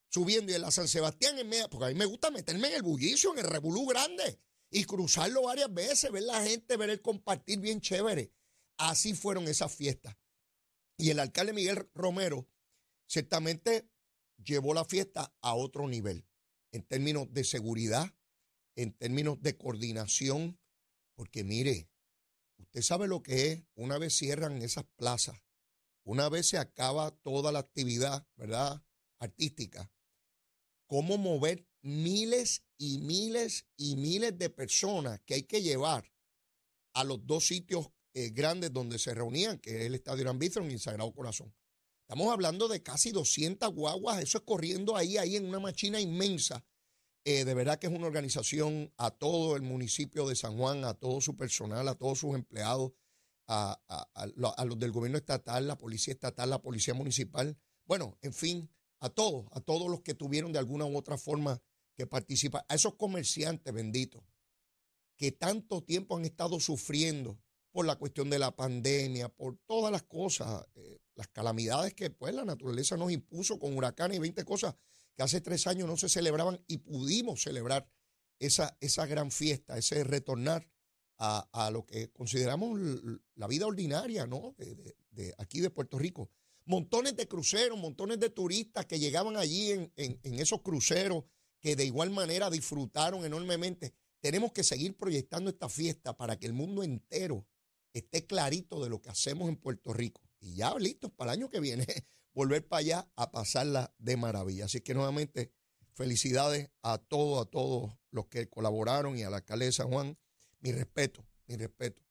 subiendo 0.08 0.52
y 0.52 0.54
en 0.54 0.62
la 0.62 0.70
San 0.70 0.86
Sebastián, 0.86 1.36
en 1.36 1.48
media, 1.48 1.68
porque 1.68 1.86
a 1.86 1.88
mí 1.88 1.94
me 1.94 2.04
gusta 2.04 2.30
meterme 2.30 2.68
en 2.68 2.74
el 2.74 2.82
bullicio, 2.82 3.32
en 3.32 3.40
el 3.40 3.50
revolú 3.50 3.84
grande 3.86 4.38
y 4.70 4.84
cruzarlo 4.84 5.42
varias 5.42 5.72
veces, 5.72 6.12
ver 6.12 6.24
la 6.24 6.42
gente, 6.42 6.76
ver 6.76 6.90
el 6.90 7.00
compartir 7.00 7.60
bien 7.60 7.80
chévere. 7.80 8.32
Así 8.76 9.14
fueron 9.14 9.48
esas 9.48 9.74
fiestas. 9.74 10.16
Y 10.96 11.10
el 11.10 11.20
alcalde 11.20 11.52
Miguel 11.52 11.88
Romero 11.94 12.48
ciertamente 13.06 13.88
llevó 14.36 14.74
la 14.74 14.84
fiesta 14.84 15.34
a 15.40 15.54
otro 15.54 15.88
nivel, 15.88 16.26
en 16.72 16.82
términos 16.82 17.32
de 17.32 17.44
seguridad, 17.44 18.14
en 18.76 18.92
términos 18.92 19.40
de 19.40 19.56
coordinación, 19.56 20.60
porque 21.14 21.42
mire, 21.44 21.90
usted 22.58 22.82
sabe 22.82 23.08
lo 23.08 23.22
que 23.22 23.52
es, 23.52 23.64
una 23.74 23.98
vez 23.98 24.16
cierran 24.16 24.62
esas 24.62 24.84
plazas, 24.96 25.40
una 26.04 26.28
vez 26.28 26.48
se 26.48 26.58
acaba 26.58 27.10
toda 27.10 27.52
la 27.52 27.58
actividad, 27.60 28.26
¿verdad? 28.36 28.84
Artística, 29.18 29.92
cómo 30.88 31.18
mover 31.18 31.68
miles 31.82 32.64
y 32.76 32.98
miles 32.98 33.66
y 33.76 33.94
miles 33.96 34.36
de 34.36 34.50
personas 34.50 35.20
que 35.24 35.34
hay 35.34 35.42
que 35.44 35.62
llevar 35.62 36.10
a 36.94 37.04
los 37.04 37.24
dos 37.24 37.46
sitios 37.46 37.90
eh, 38.14 38.30
grandes 38.30 38.72
donde 38.72 38.98
se 38.98 39.14
reunían, 39.14 39.58
que 39.58 39.76
es 39.76 39.86
el 39.86 39.94
Estadio 39.94 40.22
Irán 40.22 40.40
y 40.42 40.72
el 40.72 40.80
Sagrado 40.80 41.12
Corazón. 41.12 41.54
Estamos 42.00 42.32
hablando 42.32 42.68
de 42.68 42.82
casi 42.82 43.12
200 43.12 43.72
guaguas, 43.74 44.22
eso 44.22 44.38
es 44.38 44.44
corriendo 44.44 44.96
ahí, 44.96 45.18
ahí 45.18 45.36
en 45.36 45.46
una 45.46 45.60
machina 45.60 46.00
inmensa. 46.00 46.64
Eh, 47.24 47.44
de 47.44 47.54
verdad 47.54 47.78
que 47.78 47.86
es 47.86 47.92
una 47.92 48.06
organización 48.06 48.92
a 48.96 49.10
todo 49.10 49.56
el 49.56 49.62
municipio 49.62 50.26
de 50.26 50.34
San 50.34 50.56
Juan, 50.56 50.84
a 50.84 50.94
todo 50.94 51.20
su 51.20 51.36
personal, 51.36 51.86
a 51.86 51.94
todos 51.94 52.18
sus 52.18 52.34
empleados, 52.34 52.92
a, 53.46 53.78
a 54.14 54.64
los 54.64 54.78
del 54.78 54.92
gobierno 54.92 55.18
estatal, 55.18 55.66
la 55.66 55.76
policía 55.76 56.12
estatal, 56.14 56.50
la 56.50 56.62
policía 56.62 56.94
municipal. 56.94 57.58
Bueno, 57.86 58.18
en 58.22 58.32
fin, 58.32 58.70
a 59.00 59.10
todos, 59.10 59.46
a 59.52 59.60
todos 59.60 59.90
los 59.90 60.00
que 60.02 60.14
tuvieron 60.14 60.52
de 60.52 60.58
alguna 60.58 60.86
u 60.86 60.96
otra 60.96 61.18
forma 61.18 61.60
que 61.94 62.06
participa, 62.06 62.64
a 62.68 62.74
esos 62.74 62.94
comerciantes 62.94 63.72
benditos 63.72 64.22
que 65.16 65.32
tanto 65.32 65.82
tiempo 65.82 66.16
han 66.16 66.24
estado 66.24 66.60
sufriendo 66.60 67.38
por 67.72 67.86
la 67.86 67.96
cuestión 67.96 68.30
de 68.30 68.38
la 68.38 68.54
pandemia, 68.54 69.28
por 69.28 69.58
todas 69.66 69.92
las 69.92 70.04
cosas, 70.04 70.64
eh, 70.76 71.00
las 71.14 71.28
calamidades 71.28 71.94
que 71.94 72.10
pues 72.10 72.34
la 72.34 72.44
naturaleza 72.44 72.96
nos 72.96 73.10
impuso 73.10 73.58
con 73.58 73.76
huracanes 73.76 74.16
y 74.16 74.20
20 74.20 74.44
cosas 74.44 74.74
que 75.14 75.22
hace 75.22 75.40
tres 75.40 75.66
años 75.66 75.88
no 75.88 75.96
se 75.96 76.08
celebraban 76.08 76.62
y 76.68 76.78
pudimos 76.78 77.42
celebrar 77.42 77.90
esa, 78.38 78.76
esa 78.80 79.04
gran 79.06 79.32
fiesta, 79.32 79.76
ese 79.76 80.04
retornar 80.04 80.68
a, 81.18 81.70
lo 81.72 81.84
que 81.84 82.12
consideramos 82.12 82.78
la 83.34 83.48
vida 83.48 83.66
ordinaria, 83.66 84.26
¿no? 84.26 84.54
De, 85.10 85.34
aquí 85.38 85.60
de 85.60 85.70
Puerto 85.70 85.98
Rico. 85.98 86.30
Montones 86.68 87.16
de 87.16 87.26
cruceros, 87.26 87.78
montones 87.78 88.20
de 88.20 88.28
turistas 88.28 88.84
que 88.84 88.98
llegaban 88.98 89.38
allí 89.38 89.70
en, 89.70 89.90
en 89.96 90.34
esos 90.34 90.60
cruceros, 90.60 91.24
que 91.60 91.76
de 91.76 91.86
igual 91.86 92.10
manera 92.10 92.50
disfrutaron 92.50 93.24
enormemente. 93.24 93.94
Tenemos 94.20 94.52
que 94.52 94.62
seguir 94.62 94.94
proyectando 94.94 95.48
esta 95.48 95.70
fiesta 95.70 96.14
para 96.14 96.38
que 96.38 96.44
el 96.44 96.52
mundo 96.52 96.82
entero 96.82 97.46
esté 97.94 98.26
clarito 98.26 98.84
de 98.84 98.90
lo 98.90 99.00
que 99.00 99.08
hacemos 99.08 99.48
en 99.48 99.56
Puerto 99.56 99.94
Rico. 99.94 100.20
Y 100.40 100.56
ya 100.56 100.74
listos 100.74 101.10
para 101.10 101.32
el 101.32 101.40
año 101.40 101.48
que 101.48 101.60
viene, 101.60 101.86
volver 102.34 102.68
para 102.68 102.80
allá 102.80 103.12
a 103.16 103.30
pasarla 103.30 103.94
de 103.96 104.18
maravilla. 104.18 104.66
Así 104.66 104.82
que 104.82 104.92
nuevamente, 104.92 105.52
felicidades 105.94 106.70
a 106.82 106.98
todos, 106.98 107.46
a 107.46 107.50
todos 107.50 107.96
los 108.10 108.26
que 108.26 108.50
colaboraron 108.50 109.16
y 109.16 109.22
a 109.22 109.30
la 109.30 109.38
alcaldesa 109.38 109.84
de 109.84 109.88
San 109.88 109.88
Juan. 109.88 110.18
Mi 110.60 110.72
respeto, 110.72 111.26
mi 111.46 111.56
respeto 111.56 112.02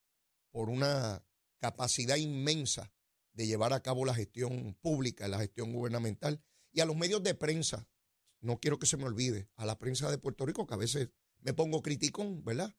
por 0.51 0.69
una 0.69 1.23
capacidad 1.59 2.15
inmensa 2.15 2.91
de 3.37 3.45
llevar 3.45 3.71
a 3.71 3.83
cabo 3.83 4.03
la 4.03 4.15
gestión 4.15 4.75
pública, 4.81 5.27
la 5.27 5.37
gestión 5.37 5.71
gubernamental 5.71 6.41
y 6.71 6.81
a 6.81 6.85
los 6.85 6.97
medios 6.97 7.21
de 7.21 7.35
prensa. 7.35 7.87
No 8.41 8.59
quiero 8.59 8.79
que 8.79 8.87
se 8.87 8.97
me 8.97 9.03
olvide, 9.03 9.47
a 9.55 9.65
la 9.65 9.77
prensa 9.77 10.09
de 10.09 10.17
Puerto 10.17 10.45
Rico, 10.45 10.65
que 10.65 10.73
a 10.73 10.77
veces 10.77 11.09
me 11.41 11.53
pongo 11.53 11.83
criticón, 11.83 12.43
¿verdad? 12.43 12.75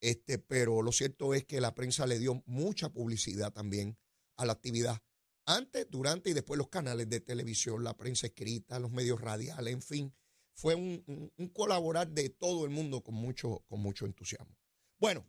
Este, 0.00 0.38
pero 0.38 0.80
lo 0.82 0.92
cierto 0.92 1.34
es 1.34 1.44
que 1.44 1.60
la 1.60 1.74
prensa 1.74 2.06
le 2.06 2.20
dio 2.20 2.40
mucha 2.46 2.92
publicidad 2.92 3.52
también 3.52 3.98
a 4.36 4.46
la 4.46 4.52
actividad. 4.52 5.02
Antes, 5.44 5.88
durante 5.90 6.30
y 6.30 6.34
después 6.34 6.56
los 6.56 6.68
canales 6.68 7.08
de 7.08 7.20
televisión, 7.20 7.82
la 7.82 7.96
prensa 7.96 8.28
escrita, 8.28 8.78
los 8.78 8.92
medios 8.92 9.20
radiales, 9.20 9.74
en 9.74 9.82
fin, 9.82 10.14
fue 10.52 10.76
un, 10.76 11.32
colaborar 11.52 12.08
de 12.08 12.30
todo 12.30 12.64
el 12.64 12.70
mundo 12.70 13.02
con 13.02 13.16
mucho, 13.16 13.64
con 13.66 13.80
mucho 13.80 14.06
entusiasmo. 14.06 14.56
Bueno, 15.00 15.26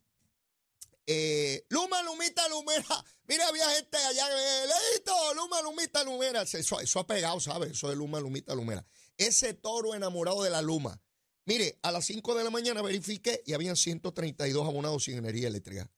eh, 1.07 1.65
Luma, 1.69 2.03
Lumita, 2.03 2.47
Lumera. 2.49 3.05
Mira, 3.27 3.47
había 3.47 3.69
gente 3.71 3.97
allá, 3.97 4.27
leíto, 4.29 5.33
Luma, 5.33 5.61
Lumita, 5.61 6.03
Lumera. 6.03 6.41
Eso, 6.43 6.99
ha 6.99 7.07
pegado, 7.07 7.39
¿sabes? 7.39 7.71
Eso 7.71 7.89
de 7.89 7.95
Luma, 7.95 8.19
Lumita, 8.19 8.53
Lumera. 8.53 8.85
Ese 9.17 9.53
toro 9.53 9.95
enamorado 9.95 10.43
de 10.43 10.49
la 10.49 10.61
Luma. 10.61 11.01
Mire, 11.45 11.79
a 11.81 11.93
las 11.93 12.05
5 12.05 12.35
de 12.35 12.43
la 12.43 12.49
mañana 12.49 12.81
verifiqué 12.81 13.41
y 13.45 13.53
habían 13.53 13.77
132 13.77 14.67
abonados 14.67 15.05
sin 15.05 15.17
energía 15.17 15.47
eléctrica. 15.47 15.89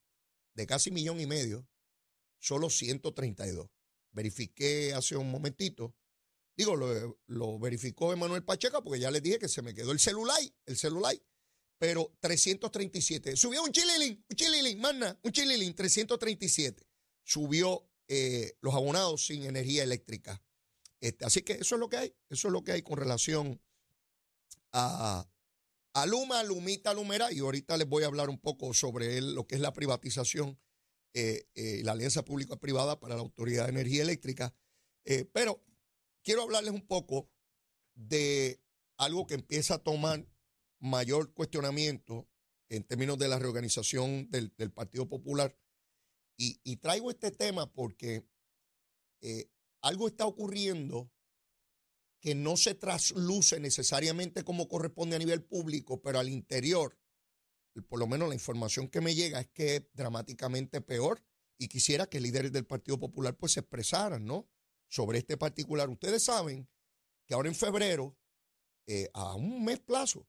De 0.53 0.67
casi 0.67 0.91
millón 0.91 1.19
y 1.19 1.25
medio, 1.25 1.67
solo 2.37 2.69
132. 2.69 3.67
Verifiqué 4.11 4.93
hace 4.93 5.15
un 5.15 5.31
momentito. 5.31 5.95
Digo, 6.55 6.75
lo, 6.75 7.57
verificó 7.57 8.13
Emanuel 8.13 8.43
Pacheco 8.43 8.83
porque 8.83 8.99
ya 8.99 9.09
les 9.09 9.23
dije 9.23 9.39
que 9.39 9.47
se 9.47 9.61
me 9.63 9.73
quedó 9.73 9.91
el 9.91 9.99
celular, 9.99 10.39
el 10.65 10.77
celular. 10.77 11.15
Pero 11.79 12.13
337. 12.19 13.38
Subió 13.38 13.63
un 13.63 13.71
chililín, 13.71 14.24
un 14.29 14.36
chililín, 14.36 14.79
mana, 14.79 15.17
un 15.24 15.31
chililín, 15.31 15.74
337. 15.74 16.86
Subió 17.24 17.89
eh, 18.09 18.53
los 18.59 18.75
abonados 18.75 19.25
sin 19.25 19.43
energía 19.43 19.83
eléctrica. 19.83 20.43
Este, 21.00 21.24
así 21.25 21.41
que 21.41 21.53
eso 21.53 21.75
es 21.75 21.79
lo 21.79 21.89
que 21.89 21.98
hay. 21.98 22.15
Eso 22.29 22.50
es 22.50 22.51
lo 22.51 22.63
que 22.63 22.74
hay 22.74 22.81
con 22.81 22.98
relación 22.98 23.62
a, 24.74 25.27
Aluma, 25.93 26.43
Lumita, 26.43 26.93
Lumera, 26.93 27.31
y 27.31 27.39
ahorita 27.39 27.75
les 27.75 27.88
voy 27.88 28.03
a 28.03 28.07
hablar 28.07 28.29
un 28.29 28.38
poco 28.38 28.74
sobre 28.74 29.19
lo 29.21 29.48
que 29.48 29.55
es 29.55 29.62
la 29.62 29.74
privatización, 29.74 30.59
eh, 31.13 31.48
eh, 31.55 31.81
la 31.83 31.93
alianza 31.93 32.24
pública-privada 32.24 33.00
para 33.00 33.15
la 33.15 33.21
Autoridad 33.21 33.63
de 33.63 33.71
Energía 33.71 34.03
Eléctrica. 34.03 34.53
Pero 35.33 35.63
quiero 36.21 36.43
hablarles 36.43 36.71
un 36.71 36.86
poco 36.86 37.27
de 37.95 38.62
algo 38.98 39.25
que 39.25 39.33
empieza 39.33 39.75
a 39.75 39.83
tomar 39.83 40.27
mayor 40.79 41.33
cuestionamiento 41.33 42.27
en 42.69 42.83
términos 42.83 43.17
de 43.17 43.27
la 43.27 43.39
reorganización 43.39 44.29
del, 44.29 44.51
Partido 44.71 45.07
Popular. 45.07 45.55
Y, 46.38 46.59
y, 46.63 46.77
traigo 46.77 47.09
este 47.09 47.31
tema 47.31 47.71
porque 47.71 48.25
algo 49.81 50.07
está 50.07 50.25
ocurriendo 50.25 51.12
que 52.19 52.36
no 52.36 52.57
se 52.57 52.75
trasluce 52.75 53.59
necesariamente 53.59 54.43
como 54.43 54.67
corresponde 54.67 55.15
a 55.15 55.19
nivel 55.19 55.43
público, 55.43 56.01
pero 56.01 56.19
al 56.19 56.29
interior, 56.29 56.98
por 57.88 58.00
lo 58.00 58.07
menos 58.07 58.27
la 58.27 58.36
información 58.36 58.89
que 58.89 59.01
me 59.01 59.15
llega 59.15 59.39
es 59.39 59.48
que 59.48 59.77
es 59.77 59.83
dramáticamente 59.93 60.81
peor 60.81 61.24
y 61.57 61.67
quisiera 61.67 62.07
que 62.07 62.19
líderes 62.19 62.51
del 62.51 62.65
Partido 62.65 63.00
Popular 63.00 63.38
pues 63.38 63.53
se 63.53 63.62
expresaran, 63.62 64.25
¿no? 64.25 64.50
Sobre 64.89 65.19
este 65.19 65.38
particular. 65.38 65.89
Ustedes 65.89 66.24
saben 66.24 66.67
que 67.25 67.33
ahora 67.33 67.50
en 67.50 67.55
febrero, 67.55 68.17
eh, 68.88 69.09
a 69.13 69.36
un 69.36 69.63
mes 69.63 69.79
plazo 69.79 70.27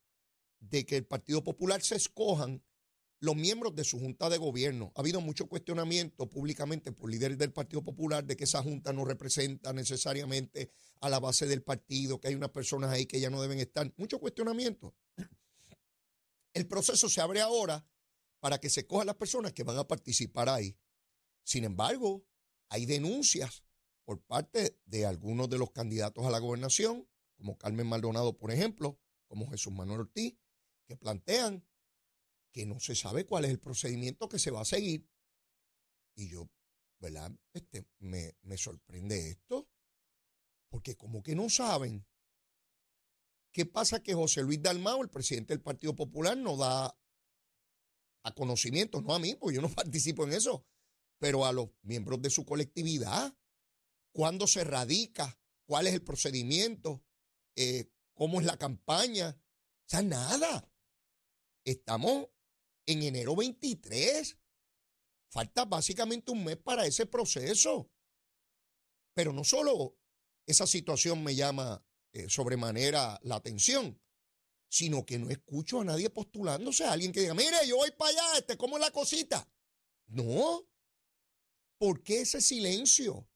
de 0.60 0.86
que 0.86 0.96
el 0.96 1.06
Partido 1.06 1.42
Popular 1.42 1.82
se 1.82 1.96
escojan 1.96 2.62
los 3.20 3.36
miembros 3.36 3.74
de 3.74 3.84
su 3.84 3.98
junta 3.98 4.30
de 4.30 4.38
gobierno. 4.38 4.92
Ha 4.94 5.00
habido 5.00 5.20
mucho 5.20 5.46
cuestionamiento 5.46 6.28
públicamente 6.28 6.90
por 6.90 7.10
líderes 7.10 7.36
del 7.36 7.52
Partido 7.52 7.82
Popular 7.82 8.24
de 8.24 8.36
que 8.36 8.44
esa 8.44 8.62
junta 8.62 8.92
no 8.92 9.04
representa 9.04 9.72
necesariamente 9.72 10.70
a 11.00 11.10
la 11.10 11.20
base 11.20 11.46
del 11.46 11.62
partido, 11.62 12.18
que 12.18 12.28
hay 12.28 12.34
unas 12.34 12.50
personas 12.50 12.90
ahí 12.90 13.06
que 13.06 13.20
ya 13.20 13.28
no 13.28 13.42
deben 13.42 13.58
estar. 13.58 13.92
Mucho 13.98 14.18
cuestionamiento. 14.18 14.94
El 16.54 16.66
proceso 16.66 17.08
se 17.08 17.20
abre 17.20 17.40
ahora 17.40 17.86
para 18.40 18.58
que 18.58 18.70
se 18.70 18.86
cojan 18.86 19.06
las 19.06 19.16
personas 19.16 19.52
que 19.52 19.64
van 19.64 19.78
a 19.78 19.86
participar 19.86 20.48
ahí. 20.48 20.76
Sin 21.44 21.64
embargo, 21.64 22.24
hay 22.70 22.86
denuncias 22.86 23.64
por 24.04 24.22
parte 24.22 24.78
de 24.86 25.04
algunos 25.04 25.48
de 25.50 25.58
los 25.58 25.70
candidatos 25.70 26.24
a 26.24 26.30
la 26.30 26.38
gobernación, 26.38 27.06
como 27.36 27.58
Carmen 27.58 27.86
Maldonado, 27.86 28.36
por 28.36 28.50
ejemplo, 28.50 28.98
como 29.26 29.48
Jesús 29.50 29.72
Manuel 29.72 30.00
Ortiz, 30.00 30.36
que 30.90 30.96
plantean 30.96 31.64
que 32.52 32.66
no 32.66 32.80
se 32.80 32.96
sabe 32.96 33.24
cuál 33.24 33.44
es 33.44 33.52
el 33.52 33.60
procedimiento 33.60 34.28
que 34.28 34.40
se 34.40 34.50
va 34.50 34.62
a 34.62 34.64
seguir. 34.64 35.08
Y 36.16 36.28
yo, 36.28 36.50
¿verdad? 36.98 37.30
Este, 37.52 37.86
me, 38.00 38.36
me 38.42 38.58
sorprende 38.58 39.30
esto, 39.30 39.70
porque 40.68 40.96
como 40.96 41.22
que 41.22 41.36
no 41.36 41.48
saben. 41.48 42.04
¿Qué 43.52 43.66
pasa 43.66 44.02
que 44.02 44.14
José 44.14 44.42
Luis 44.42 44.60
Dalmao, 44.60 45.00
el 45.02 45.10
presidente 45.10 45.54
del 45.54 45.62
Partido 45.62 45.94
Popular, 45.94 46.36
no 46.36 46.56
da 46.56 46.98
a 48.24 48.34
conocimiento, 48.34 49.00
no 49.00 49.14
a 49.14 49.20
mí, 49.20 49.36
porque 49.36 49.54
yo 49.54 49.62
no 49.62 49.70
participo 49.74 50.24
en 50.24 50.32
eso, 50.32 50.66
pero 51.20 51.46
a 51.46 51.52
los 51.52 51.70
miembros 51.82 52.20
de 52.20 52.30
su 52.30 52.44
colectividad, 52.44 53.32
cuándo 54.12 54.48
se 54.48 54.64
radica, 54.64 55.38
cuál 55.66 55.86
es 55.86 55.94
el 55.94 56.02
procedimiento, 56.02 57.04
eh, 57.54 57.92
cómo 58.12 58.40
es 58.40 58.46
la 58.46 58.58
campaña, 58.58 59.36
o 59.38 59.88
sea, 59.88 60.02
nada. 60.02 60.66
Estamos 61.70 62.26
en 62.84 63.04
enero 63.04 63.36
23. 63.36 64.36
Falta 65.30 65.64
básicamente 65.66 66.32
un 66.32 66.42
mes 66.42 66.56
para 66.56 66.84
ese 66.84 67.06
proceso. 67.06 67.92
Pero 69.14 69.32
no 69.32 69.44
solo 69.44 69.96
esa 70.46 70.66
situación 70.66 71.22
me 71.22 71.36
llama 71.36 71.80
eh, 72.12 72.28
sobremanera 72.28 73.20
la 73.22 73.36
atención, 73.36 74.02
sino 74.68 75.06
que 75.06 75.20
no 75.20 75.30
escucho 75.30 75.80
a 75.80 75.84
nadie 75.84 76.10
postulándose, 76.10 76.84
a 76.84 76.90
alguien 76.90 77.12
que 77.12 77.20
diga, 77.20 77.34
mire, 77.34 77.64
yo 77.68 77.76
voy 77.76 77.92
para 77.92 78.10
allá, 78.10 78.38
este, 78.38 78.56
¿cómo 78.56 78.76
es 78.76 78.80
la 78.80 78.90
cosita? 78.90 79.48
No. 80.08 80.68
¿Por 81.78 82.02
qué 82.02 82.22
ese 82.22 82.40
silencio? 82.40 83.28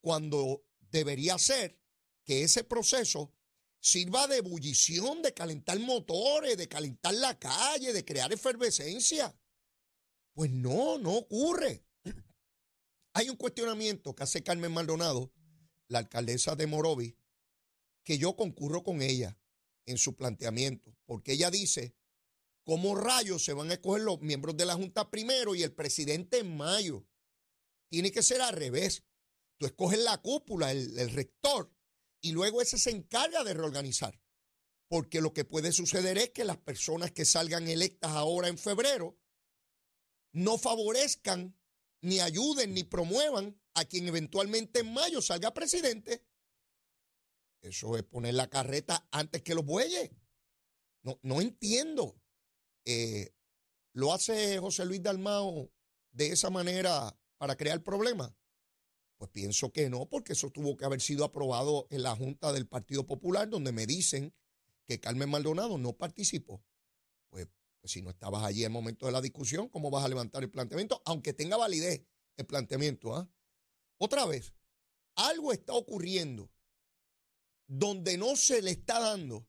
Cuando 0.00 0.64
debería 0.78 1.36
ser 1.36 1.80
que 2.24 2.44
ese 2.44 2.62
proceso 2.62 3.34
sirva 3.80 4.26
de 4.26 4.38
ebullición, 4.38 5.22
de 5.22 5.32
calentar 5.32 5.78
motores, 5.80 6.56
de 6.56 6.68
calentar 6.68 7.14
la 7.14 7.38
calle, 7.38 7.92
de 7.92 8.04
crear 8.04 8.32
efervescencia. 8.32 9.34
Pues 10.34 10.50
no, 10.50 10.98
no 10.98 11.14
ocurre. 11.14 11.84
Hay 13.14 13.30
un 13.30 13.36
cuestionamiento 13.36 14.14
que 14.14 14.22
hace 14.22 14.42
Carmen 14.42 14.72
Maldonado, 14.72 15.32
la 15.88 15.98
alcaldesa 15.98 16.54
de 16.54 16.66
Morovi, 16.66 17.16
que 18.04 18.18
yo 18.18 18.36
concurro 18.36 18.82
con 18.84 19.02
ella 19.02 19.36
en 19.86 19.98
su 19.98 20.14
planteamiento, 20.14 20.94
porque 21.06 21.32
ella 21.32 21.50
dice, 21.50 21.94
¿cómo 22.64 22.94
rayos 22.94 23.44
se 23.44 23.54
van 23.54 23.70
a 23.70 23.74
escoger 23.74 24.02
los 24.02 24.20
miembros 24.20 24.56
de 24.56 24.66
la 24.66 24.74
Junta 24.74 25.10
primero 25.10 25.54
y 25.54 25.62
el 25.62 25.72
presidente 25.72 26.38
en 26.38 26.56
mayo? 26.56 27.06
Tiene 27.88 28.12
que 28.12 28.22
ser 28.22 28.40
al 28.40 28.54
revés. 28.54 29.02
Tú 29.58 29.66
escoges 29.66 29.98
la 29.98 30.18
cúpula, 30.18 30.70
el, 30.70 30.96
el 30.98 31.10
rector, 31.10 31.72
y 32.20 32.32
luego 32.32 32.60
ese 32.60 32.78
se 32.78 32.90
encarga 32.90 33.44
de 33.44 33.54
reorganizar. 33.54 34.20
Porque 34.88 35.20
lo 35.20 35.32
que 35.32 35.44
puede 35.44 35.72
suceder 35.72 36.18
es 36.18 36.30
que 36.30 36.44
las 36.44 36.58
personas 36.58 37.12
que 37.12 37.24
salgan 37.24 37.68
electas 37.68 38.10
ahora 38.10 38.48
en 38.48 38.58
febrero 38.58 39.16
no 40.32 40.58
favorezcan, 40.58 41.56
ni 42.02 42.20
ayuden, 42.20 42.74
ni 42.74 42.84
promuevan 42.84 43.60
a 43.74 43.84
quien 43.84 44.08
eventualmente 44.08 44.80
en 44.80 44.92
mayo 44.92 45.22
salga 45.22 45.52
presidente. 45.52 46.26
Eso 47.62 47.96
es 47.96 48.02
poner 48.02 48.34
la 48.34 48.48
carreta 48.48 49.06
antes 49.10 49.42
que 49.42 49.54
los 49.54 49.64
bueyes. 49.64 50.10
No, 51.02 51.18
no 51.22 51.40
entiendo. 51.40 52.20
Eh, 52.84 53.34
¿Lo 53.92 54.12
hace 54.12 54.58
José 54.58 54.84
Luis 54.84 55.02
Dalmao 55.02 55.70
de 56.12 56.28
esa 56.28 56.50
manera 56.50 57.16
para 57.38 57.56
crear 57.56 57.82
problemas? 57.82 58.32
Pues 59.20 59.30
pienso 59.32 59.70
que 59.70 59.90
no, 59.90 60.08
porque 60.08 60.32
eso 60.32 60.48
tuvo 60.48 60.78
que 60.78 60.86
haber 60.86 61.02
sido 61.02 61.26
aprobado 61.26 61.86
en 61.90 62.04
la 62.04 62.16
Junta 62.16 62.54
del 62.54 62.66
Partido 62.66 63.04
Popular, 63.04 63.50
donde 63.50 63.70
me 63.70 63.84
dicen 63.84 64.32
que 64.86 64.98
Carmen 64.98 65.28
Maldonado 65.28 65.76
no 65.76 65.92
participó. 65.92 66.64
Pues, 67.28 67.46
pues 67.82 67.92
si 67.92 68.00
no 68.00 68.08
estabas 68.08 68.42
allí 68.44 68.60
en 68.60 68.68
el 68.68 68.72
momento 68.72 69.04
de 69.04 69.12
la 69.12 69.20
discusión, 69.20 69.68
¿cómo 69.68 69.90
vas 69.90 70.06
a 70.06 70.08
levantar 70.08 70.42
el 70.42 70.50
planteamiento? 70.50 71.02
Aunque 71.04 71.34
tenga 71.34 71.58
validez 71.58 72.02
el 72.38 72.46
planteamiento. 72.46 73.14
¿ah? 73.14 73.30
Otra 73.98 74.24
vez, 74.24 74.54
algo 75.16 75.52
está 75.52 75.74
ocurriendo 75.74 76.50
donde 77.66 78.16
no 78.16 78.36
se 78.36 78.62
le 78.62 78.70
está 78.70 79.00
dando 79.00 79.46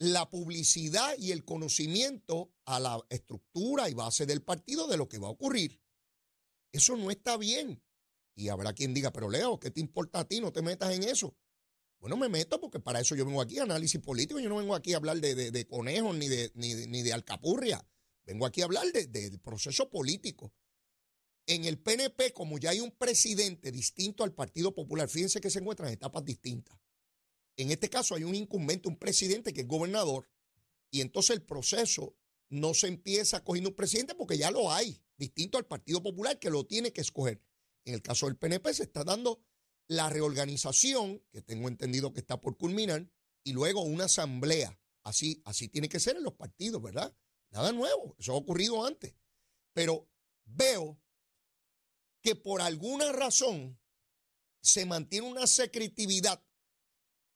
la 0.00 0.28
publicidad 0.28 1.16
y 1.18 1.30
el 1.30 1.44
conocimiento 1.44 2.52
a 2.64 2.80
la 2.80 3.00
estructura 3.10 3.88
y 3.88 3.94
base 3.94 4.26
del 4.26 4.42
partido 4.42 4.88
de 4.88 4.96
lo 4.96 5.08
que 5.08 5.18
va 5.18 5.28
a 5.28 5.30
ocurrir. 5.38 5.80
Eso 6.72 6.96
no 6.96 7.12
está 7.12 7.36
bien. 7.36 7.80
Y 8.34 8.48
habrá 8.48 8.72
quien 8.72 8.94
diga, 8.94 9.12
pero 9.12 9.28
Leo, 9.28 9.58
¿qué 9.58 9.70
te 9.70 9.80
importa 9.80 10.20
a 10.20 10.24
ti? 10.28 10.40
No 10.40 10.52
te 10.52 10.62
metas 10.62 10.92
en 10.94 11.02
eso. 11.02 11.36
Bueno, 11.98 12.16
me 12.16 12.28
meto 12.28 12.58
porque 12.58 12.80
para 12.80 13.00
eso 13.00 13.14
yo 13.14 13.26
vengo 13.26 13.42
aquí 13.42 13.58
análisis 13.58 14.00
político. 14.00 14.40
Yo 14.40 14.48
no 14.48 14.56
vengo 14.56 14.74
aquí 14.74 14.94
a 14.94 14.96
hablar 14.96 15.20
de, 15.20 15.66
conejos 15.66 16.16
ni 16.16 16.28
de, 16.28 16.50
ni, 16.54 17.02
de 17.02 17.12
alcapurria. 17.12 17.86
Vengo 18.24 18.46
aquí 18.46 18.62
a 18.62 18.64
hablar 18.64 18.86
del 18.90 19.38
proceso 19.40 19.90
político. 19.90 20.52
En 21.46 21.64
el 21.64 21.78
PNP, 21.78 22.32
como 22.32 22.58
ya 22.58 22.70
hay 22.70 22.80
un 22.80 22.92
presidente 22.92 23.72
distinto 23.72 24.24
al 24.24 24.32
Partido 24.32 24.74
Popular, 24.74 25.08
fíjense 25.08 25.40
que 25.40 25.50
se 25.50 25.58
encuentran 25.58 25.88
en 25.88 25.94
etapas 25.94 26.24
distintas. 26.24 26.78
En 27.56 27.70
este 27.70 27.90
caso 27.90 28.14
hay 28.14 28.24
un 28.24 28.34
incumbente, 28.34 28.88
un 28.88 28.96
presidente 28.96 29.52
que 29.52 29.62
es 29.62 29.66
gobernador, 29.66 30.30
y 30.90 31.00
entonces 31.02 31.36
el 31.36 31.42
proceso 31.42 32.16
no 32.48 32.72
se 32.72 32.88
empieza 32.88 33.44
cogiendo 33.44 33.70
un 33.70 33.76
presidente 33.76 34.14
porque 34.14 34.38
ya 34.38 34.50
lo 34.50 34.72
hay, 34.72 35.02
distinto 35.16 35.58
al 35.58 35.66
Partido 35.66 36.02
Popular 36.02 36.38
que 36.38 36.50
lo 36.50 36.64
tiene 36.64 36.92
que 36.92 37.00
escoger. 37.00 37.42
En 37.84 37.94
el 37.94 38.02
caso 38.02 38.26
del 38.26 38.36
PNP 38.36 38.74
se 38.74 38.84
está 38.84 39.04
dando 39.04 39.42
la 39.88 40.08
reorganización, 40.08 41.22
que 41.32 41.42
tengo 41.42 41.68
entendido 41.68 42.12
que 42.12 42.20
está 42.20 42.40
por 42.40 42.56
culminar, 42.56 43.10
y 43.42 43.52
luego 43.52 43.82
una 43.82 44.04
asamblea. 44.04 44.78
Así, 45.02 45.42
así 45.44 45.68
tiene 45.68 45.88
que 45.88 45.98
ser 45.98 46.16
en 46.16 46.22
los 46.22 46.34
partidos, 46.34 46.80
¿verdad? 46.82 47.14
Nada 47.50 47.72
nuevo, 47.72 48.14
eso 48.18 48.32
ha 48.32 48.36
ocurrido 48.36 48.84
antes. 48.84 49.14
Pero 49.72 50.08
veo 50.44 51.00
que 52.22 52.36
por 52.36 52.60
alguna 52.60 53.12
razón 53.12 53.80
se 54.62 54.84
mantiene 54.84 55.26
una 55.26 55.46
secretividad 55.46 56.44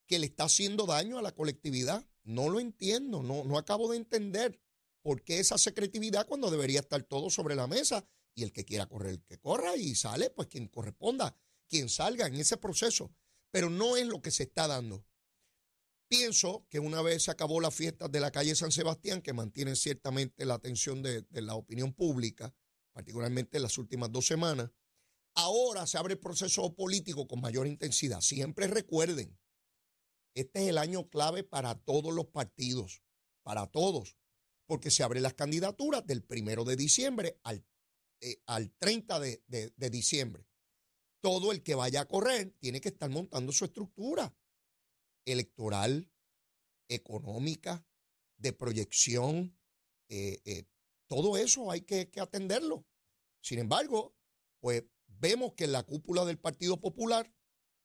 que 0.07 0.19
le 0.19 0.27
está 0.27 0.45
haciendo 0.45 0.85
daño 0.85 1.17
a 1.17 1.23
la 1.23 1.33
colectividad. 1.33 2.07
No 2.23 2.49
lo 2.49 2.59
entiendo, 2.59 3.23
no, 3.23 3.43
no 3.43 3.57
acabo 3.57 3.91
de 3.91 3.97
entender 3.97 4.61
por 5.01 5.23
qué 5.23 5.39
esa 5.39 5.57
secretividad 5.57 6.27
cuando 6.27 6.49
debería 6.49 6.79
estar 6.79 7.03
todo 7.03 7.29
sobre 7.29 7.55
la 7.55 7.67
mesa 7.67 8.07
y 8.35 8.43
el 8.43 8.51
que 8.51 8.65
quiera 8.65 8.85
correr, 8.85 9.21
que 9.23 9.39
corra 9.39 9.75
y 9.75 9.95
sale, 9.95 10.29
pues 10.29 10.49
quien 10.49 10.67
corresponda, 10.67 11.35
quien 11.67 11.89
salga 11.89 12.27
en 12.27 12.35
ese 12.35 12.57
proceso. 12.57 13.11
Pero 13.49 13.69
no 13.69 13.95
es 13.95 14.05
lo 14.05 14.21
que 14.21 14.31
se 14.31 14.43
está 14.43 14.67
dando. 14.67 15.05
Pienso 16.07 16.67
que 16.69 16.79
una 16.79 17.01
vez 17.01 17.23
se 17.23 17.31
acabó 17.31 17.61
la 17.61 17.71
fiesta 17.71 18.07
de 18.07 18.19
la 18.19 18.31
calle 18.31 18.55
San 18.55 18.71
Sebastián, 18.71 19.21
que 19.21 19.33
mantienen 19.33 19.75
ciertamente 19.75 20.45
la 20.45 20.55
atención 20.55 21.01
de, 21.01 21.21
de 21.23 21.41
la 21.41 21.55
opinión 21.55 21.93
pública, 21.93 22.53
particularmente 22.91 23.57
en 23.57 23.63
las 23.63 23.77
últimas 23.77 24.11
dos 24.11 24.27
semanas, 24.27 24.69
ahora 25.33 25.87
se 25.87 25.97
abre 25.97 26.13
el 26.13 26.19
proceso 26.19 26.75
político 26.75 27.27
con 27.27 27.41
mayor 27.41 27.65
intensidad. 27.65 28.21
Siempre 28.21 28.67
recuerden, 28.67 29.37
este 30.35 30.63
es 30.63 30.69
el 30.69 30.77
año 30.77 31.09
clave 31.09 31.43
para 31.43 31.75
todos 31.75 32.13
los 32.13 32.27
partidos, 32.27 33.01
para 33.41 33.67
todos, 33.67 34.17
porque 34.65 34.91
se 34.91 35.03
abren 35.03 35.23
las 35.23 35.33
candidaturas 35.33 36.05
del 36.05 36.23
primero 36.23 36.65
de 36.65 36.75
diciembre 36.75 37.39
al, 37.43 37.65
eh, 38.21 38.41
al 38.45 38.71
30 38.71 39.19
de, 39.19 39.43
de 39.47 39.89
diciembre. 39.89 40.47
Todo 41.21 41.51
el 41.51 41.63
que 41.63 41.75
vaya 41.75 42.01
a 42.01 42.07
correr 42.07 42.51
tiene 42.59 42.81
que 42.81 42.89
estar 42.89 43.09
montando 43.09 43.51
su 43.51 43.65
estructura 43.65 44.35
electoral, 45.25 46.09
económica, 46.87 47.85
de 48.37 48.53
proyección, 48.53 49.57
eh, 50.09 50.41
eh, 50.45 50.65
todo 51.07 51.37
eso 51.37 51.71
hay 51.71 51.81
que, 51.81 52.09
atenderlo. 52.19 52.85
Sin 53.41 53.59
embargo, 53.59 54.15
pues 54.59 54.83
vemos 55.07 55.53
que 55.53 55.65
en 55.65 55.71
la 55.71 55.83
cúpula 55.83 56.25
del 56.25 56.39
Partido 56.39 56.79
Popular 56.79 57.31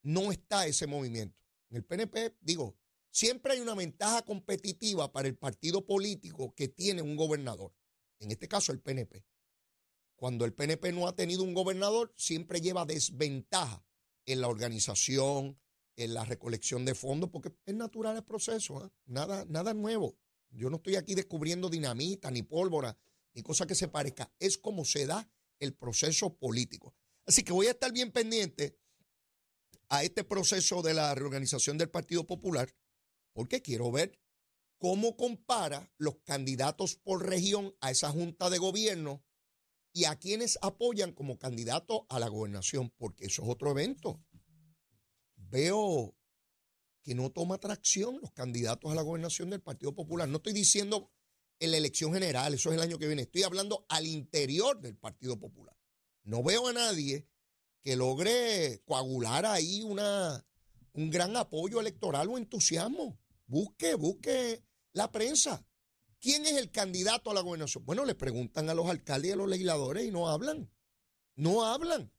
no 0.03 0.33
está 0.33 0.67
ese 0.67 0.87
movimiento. 0.87 1.39
En 1.69 1.77
el 1.77 1.85
PNP, 1.85 2.37
digo, 2.41 2.77
siempre 3.11 3.53
hay 3.53 3.61
una 3.61 3.75
ventaja 3.75 4.23
competitiva 4.23 5.13
para 5.13 5.29
el 5.29 5.37
partido 5.37 5.87
político 5.87 6.55
que 6.55 6.69
tiene 6.69 7.03
un 7.03 7.17
gobernador. 7.17 7.75
En 8.19 8.31
este 8.31 8.49
caso, 8.49 8.73
el 8.73 8.81
PNP. 8.81 9.25
Cuando 10.21 10.45
el 10.45 10.53
PNP 10.53 10.93
no 10.93 11.09
ha 11.09 11.17
tenido 11.17 11.43
un 11.43 11.55
gobernador, 11.55 12.13
siempre 12.15 12.61
lleva 12.61 12.85
desventaja 12.85 13.83
en 14.27 14.43
la 14.43 14.49
organización, 14.49 15.59
en 15.97 16.13
la 16.13 16.27
recolección 16.27 16.85
de 16.85 16.95
fondos, 16.95 17.31
porque 17.31 17.55
es 17.65 17.75
natural 17.75 18.19
el 18.19 18.23
proceso, 18.23 18.77
¿ah? 18.85 18.93
nada, 19.07 19.47
nada 19.49 19.73
nuevo. 19.73 20.19
Yo 20.51 20.69
no 20.69 20.77
estoy 20.77 20.97
aquí 20.97 21.15
descubriendo 21.15 21.71
dinamita, 21.71 22.31
ni 22.31 22.43
pólvora, 22.43 22.99
ni 23.33 23.41
cosa 23.41 23.67
que 23.67 23.75
se 23.75 23.89
parezca. 23.89 24.31
Es 24.39 24.59
como 24.59 24.85
se 24.85 25.07
da 25.07 25.27
el 25.59 25.73
proceso 25.73 26.37
político. 26.37 26.95
Así 27.25 27.43
que 27.43 27.55
voy 27.55 27.69
a 27.69 27.71
estar 27.71 27.91
bien 27.91 28.13
pendiente 28.13 28.79
a 29.89 30.05
este 30.05 30.23
proceso 30.23 30.83
de 30.83 30.93
la 30.93 31.15
reorganización 31.15 31.79
del 31.79 31.89
Partido 31.89 32.27
Popular, 32.27 32.71
porque 33.33 33.63
quiero 33.63 33.91
ver 33.91 34.21
cómo 34.77 35.17
compara 35.17 35.91
los 35.97 36.19
candidatos 36.25 36.97
por 36.97 37.27
región 37.27 37.75
a 37.81 37.91
esa 37.91 38.11
junta 38.11 38.51
de 38.51 38.59
gobierno 38.59 39.25
y 39.93 40.05
a 40.05 40.17
quienes 40.17 40.59
apoyan 40.63 41.13
como 41.13 41.39
candidato 41.39 42.07
a 42.09 42.19
la 42.19 42.29
gobernación, 42.29 42.91
porque 42.97 43.27
eso 43.27 43.43
es 43.43 43.49
otro 43.49 43.71
evento. 43.71 44.23
Veo 45.37 46.15
que 47.03 47.15
no 47.15 47.31
toma 47.31 47.57
atracción 47.57 48.21
los 48.21 48.33
candidatos 48.33 48.91
a 48.91 48.95
la 48.95 49.03
gobernación 49.03 49.51
del 49.51 49.63
Partido 49.63 49.95
Popular. 49.95 50.29
No 50.29 50.37
estoy 50.37 50.53
diciendo 50.53 51.11
en 51.59 51.73
la 51.73 51.77
elección 51.77 52.13
general, 52.13 52.55
eso 52.55 52.71
es 52.71 52.77
el 52.77 52.83
año 52.83 52.99
que 52.99 53.07
viene. 53.07 53.23
Estoy 53.23 53.43
hablando 53.43 53.85
al 53.89 54.07
interior 54.07 54.81
del 54.81 54.97
Partido 54.97 55.39
Popular. 55.39 55.77
No 56.23 56.43
veo 56.43 56.69
a 56.69 56.73
nadie 56.73 57.27
que 57.83 57.97
logre 57.97 58.83
coagular 58.85 59.47
ahí 59.47 59.83
una, 59.83 60.47
un 60.93 61.11
gran 61.11 61.37
apoyo 61.37 61.81
electoral 61.81 62.29
o 62.29 62.39
entusiasmo. 62.39 63.19
Busque, 63.47 63.95
busque 63.95 64.63
la 64.93 65.11
prensa. 65.11 65.67
¿Quién 66.21 66.45
es 66.47 66.57
el 66.57 66.71
candidato 66.71 67.31
a 67.31 67.35
la 67.35 67.41
gobernación? 67.41 67.85
Bueno, 67.85 68.05
le 68.05 68.15
preguntan 68.15 68.69
a 68.69 68.75
los 68.75 68.89
alcaldes 68.89 69.31
y 69.31 69.33
a 69.33 69.37
los 69.37 69.49
legisladores 69.49 70.07
y 70.07 70.11
no 70.11 70.29
hablan. 70.29 70.71
No 71.35 71.65
hablan. 71.65 72.13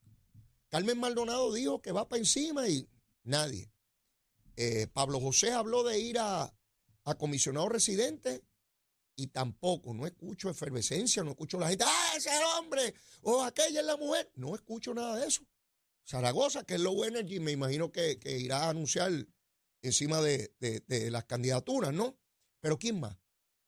Carmen 0.69 0.99
Maldonado 0.99 1.53
dijo 1.53 1.81
que 1.81 1.91
va 1.91 2.09
para 2.09 2.19
encima 2.19 2.67
y 2.67 2.89
nadie. 3.23 3.71
Eh, 4.55 4.87
Pablo 4.87 5.19
José 5.19 5.51
habló 5.51 5.83
de 5.83 5.99
ir 5.99 6.17
a, 6.19 6.53
a 7.03 7.15
comisionado 7.15 7.69
residente 7.69 8.43
y 9.15 9.27
tampoco, 9.27 9.93
no 9.93 10.07
escucho 10.07 10.49
efervescencia, 10.49 11.23
no 11.23 11.31
escucho 11.31 11.59
la 11.59 11.69
gente, 11.69 11.83
¡ah, 11.87 12.13
ese 12.17 12.29
es 12.29 12.35
el 12.35 12.43
hombre! 12.57 12.95
O 13.21 13.43
aquella 13.43 13.81
es 13.81 13.85
la 13.85 13.97
mujer. 13.97 14.31
No 14.35 14.55
escucho 14.55 14.93
nada 14.93 15.17
de 15.17 15.27
eso. 15.27 15.43
Zaragoza, 16.07 16.63
que 16.63 16.75
es 16.75 16.81
Low 16.81 17.03
Energy, 17.03 17.39
me 17.39 17.51
imagino 17.51 17.91
que, 17.91 18.19
irá 18.25 18.63
a 18.63 18.69
anunciar 18.69 19.11
encima 19.81 20.21
de, 20.21 20.51
las 21.11 21.25
candidaturas, 21.25 21.93
¿no? 21.93 22.17
Pero 22.59 22.79
¿quién 22.79 22.99
más? 22.99 23.17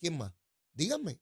¿Quién 0.03 0.17
más? 0.17 0.33
Díganme. 0.73 1.21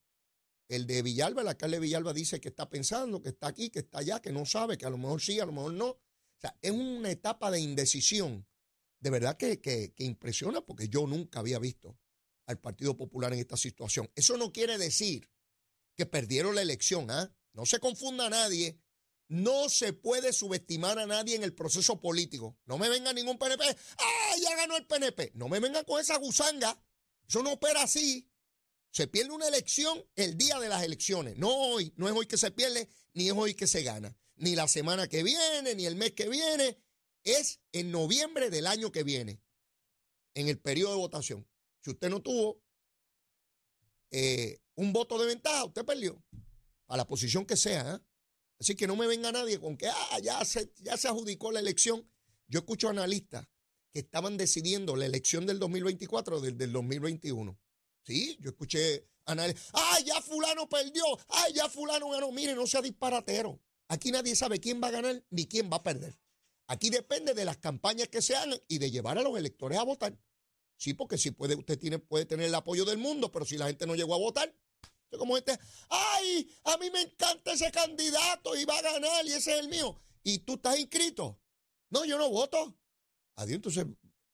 El 0.68 0.88
de 0.88 1.04
Villalba, 1.04 1.44
el 1.44 1.50
alcalde 1.50 1.78
de 1.78 1.82
Villalba 1.82 2.14
dice 2.14 2.42
que 2.42 2.50
está 2.50 2.68
pensando, 2.68 3.22
que 3.22 3.30
está 3.30 3.46
aquí, 3.46 3.70
que 3.70 3.78
está 3.78 4.00
allá, 4.00 4.20
que 4.20 4.32
no 4.32 4.44
sabe, 4.44 4.76
que 4.76 4.88
a 4.88 4.90
lo 4.90 4.98
mejor 4.98 5.22
sí, 5.22 5.40
a 5.40 5.46
lo 5.46 5.52
mejor 5.52 5.74
no. 5.74 5.90
O 5.90 6.02
sea, 6.40 6.58
es 6.64 6.72
una 6.72 7.12
etapa 7.12 7.52
de 7.52 7.60
indecisión. 7.60 8.48
De 9.00 9.12
verdad 9.12 9.38
que, 9.38 9.62
que 9.62 9.94
impresiona 10.00 10.62
porque 10.62 10.90
yo 10.90 11.06
nunca 11.06 11.42
había 11.42 11.60
visto 11.60 11.96
al 12.48 12.60
Partido 12.60 12.98
Popular 12.98 13.32
en 13.34 13.40
esta 13.40 13.56
situación. 13.56 14.10
Eso 14.16 14.36
no 14.36 14.52
quiere 14.52 14.80
decir 14.80 15.30
que 15.96 16.08
perdieron 16.08 16.56
la 16.56 16.64
elección, 16.64 17.12
¿ah? 17.12 17.32
No 17.54 17.68
se 17.68 17.80
confunda 17.80 18.26
a 18.26 18.30
nadie. 18.32 18.82
No 19.28 19.70
se 19.70 19.94
puede 19.94 20.34
subestimar 20.34 20.98
a 20.98 21.06
nadie 21.06 21.36
en 21.36 21.44
el 21.44 21.54
proceso 21.54 22.02
político. 22.02 22.58
No 22.66 22.80
me 22.80 22.90
venga 22.90 23.14
ningún 23.14 23.38
PNP. 23.38 23.64
¡Ah, 23.64 24.36
ya 24.42 24.56
ganó 24.56 24.76
el 24.76 24.88
PNP! 24.88 25.34
No 25.36 25.50
me 25.50 25.60
venga 25.60 25.84
con 25.84 26.02
esa 26.02 26.18
gusanga. 26.18 26.84
Eso 27.28 27.44
no 27.44 27.54
opera 27.54 27.84
así. 27.84 28.28
Se 28.92 29.08
pierde 29.08 29.32
una 29.32 29.48
elección 29.48 30.04
el 30.16 30.38
día 30.38 30.60
de 30.60 30.68
las 30.68 30.84
elecciones. 30.84 31.38
No 31.38 31.50
hoy. 31.50 31.94
No 31.96 32.08
es 32.08 32.14
hoy 32.14 32.26
que 32.26 32.38
se 32.38 32.52
pierde, 32.52 32.90
ni 33.14 33.28
es 33.28 33.34
hoy 33.34 33.54
que 33.54 33.68
se 33.68 33.84
gana. 33.84 34.16
Ni 34.36 34.56
la 34.56 34.68
semana 34.68 35.08
que 35.08 35.24
viene, 35.24 35.76
ni 35.76 35.86
el 35.86 35.96
mes 35.96 36.12
que 36.12 36.28
viene. 36.28 36.78
Es 37.24 37.62
en 37.72 37.92
noviembre 37.92 38.50
del 38.50 38.68
año 38.68 38.92
que 38.92 39.04
viene. 39.04 39.42
En 40.34 40.48
el 40.48 40.60
periodo 40.60 40.92
de 40.92 40.98
votación. 40.98 41.48
Si 41.82 41.92
usted 41.92 42.10
no 42.10 42.22
tuvo 42.22 42.62
eh, 44.12 44.60
un 44.76 44.92
voto 44.92 45.18
de 45.18 45.26
ventaja, 45.26 45.66
usted 45.66 45.86
perdió. 45.86 46.22
A 46.88 46.98
la 46.98 47.08
posición 47.08 47.46
que 47.46 47.56
sea. 47.56 47.96
¿eh? 47.96 48.00
Así 48.60 48.76
que 48.76 48.88
no 48.88 48.98
me 48.98 49.08
venga 49.08 49.32
nadie 49.32 49.60
con 49.60 49.78
que 49.78 49.88
ah, 49.88 50.20
ya, 50.22 50.44
se, 50.44 50.74
ya 50.80 50.98
se 50.98 51.08
adjudicó 51.08 51.52
la 51.54 51.62
elección. 51.62 52.08
Yo 52.48 52.60
escucho 52.60 52.90
analistas 52.90 53.48
que 53.94 54.00
estaban 54.00 54.36
decidiendo 54.36 54.98
la 54.98 55.06
elección 55.06 55.46
del 55.46 55.60
2024 55.60 56.42
del, 56.42 56.58
del 56.58 56.74
2021. 56.74 57.58
Sí, 58.04 58.38
yo 58.40 58.50
escuché 58.50 59.08
analistas. 59.26 59.70
¡Ah, 59.74 60.00
ya 60.06 60.22
fulano 60.22 60.68
perdió! 60.68 61.04
¡Ah, 61.30 61.48
ya 61.54 61.70
fulano 61.70 62.10
ganó! 62.10 62.32
Mire, 62.32 62.56
no 62.56 62.66
sea 62.68 62.82
disparatero. 62.82 63.62
Aquí 63.88 64.12
nadie 64.12 64.36
sabe 64.36 64.60
quién 64.60 64.82
va 64.82 64.88
a 64.88 64.92
ganar 64.92 65.24
ni 65.30 65.48
quién 65.48 65.70
va 65.72 65.78
a 65.78 65.84
perder. 65.84 66.18
Aquí 66.68 66.90
depende 66.90 67.34
de 67.34 67.46
las 67.46 67.58
campañas 67.58 68.08
que 68.08 68.22
se 68.22 68.36
hagan 68.36 68.58
y 68.68 68.78
de 68.78 68.90
llevar 68.90 69.18
a 69.18 69.22
los 69.22 69.38
electores 69.38 69.78
a 69.78 69.84
votar. 69.84 70.18
Sí, 70.78 70.94
porque 70.94 71.18
si 71.18 71.32
puede, 71.32 71.56
usted 71.56 71.78
tiene, 71.78 72.00
puede 72.00 72.26
tener 72.26 72.48
el 72.48 72.56
apoyo 72.56 72.86
del 72.86 72.98
mundo, 72.98 73.32
pero 73.32 73.46
si 73.46 73.58
la 73.58 73.68
gente 73.68 73.86
no 73.86 73.96
llegó 73.96 74.16
a 74.16 74.18
votar, 74.18 74.56
como 75.18 75.38
este, 75.38 75.60
ay, 75.90 76.50
a 76.64 76.78
mí 76.78 76.90
me 76.90 77.02
encanta 77.02 77.54
ese 77.54 77.72
candidato 77.72 78.56
y 78.56 78.66
va 78.66 78.78
a 78.78 78.82
ganar 78.82 79.26
y 79.26 79.34
ese 79.34 79.54
es 79.54 79.60
el 79.60 79.68
mío. 79.70 80.00
¿Y 80.24 80.40
tú 80.40 80.54
estás 80.54 80.80
inscrito? 80.80 81.40
No, 81.90 82.06
yo 82.06 82.18
no 82.18 82.30
voto. 82.30 82.78
Adiós, 83.36 83.58
entonces, 83.58 83.86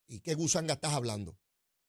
¿y 0.07 0.19
qué 0.19 0.35
gusanga 0.35 0.75
estás 0.75 0.93
hablando? 0.93 1.37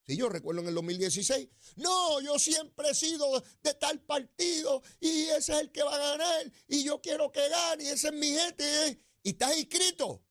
Si 0.08 0.16
yo 0.16 0.30
recuerdo 0.30 0.62
en 0.62 0.68
el 0.68 0.74
2016, 0.74 1.50
no, 1.76 2.22
yo 2.22 2.38
siempre 2.38 2.88
he 2.88 2.94
sido 2.94 3.44
de 3.62 3.74
tal 3.74 4.00
partido 4.00 4.82
y 5.00 5.24
ese 5.24 5.52
es 5.52 5.60
el 5.60 5.70
que 5.70 5.82
va 5.82 5.94
a 5.94 5.98
ganar 5.98 6.50
y 6.66 6.82
yo 6.82 7.02
quiero 7.02 7.30
que 7.30 7.46
gane 7.46 7.84
y 7.84 7.88
ese 7.88 8.08
es 8.08 8.14
mi 8.14 8.28
gente. 8.28 8.64
¿eh? 8.86 8.98
¿Y 9.22 9.30
estás 9.30 9.54
inscrito? 9.58 10.24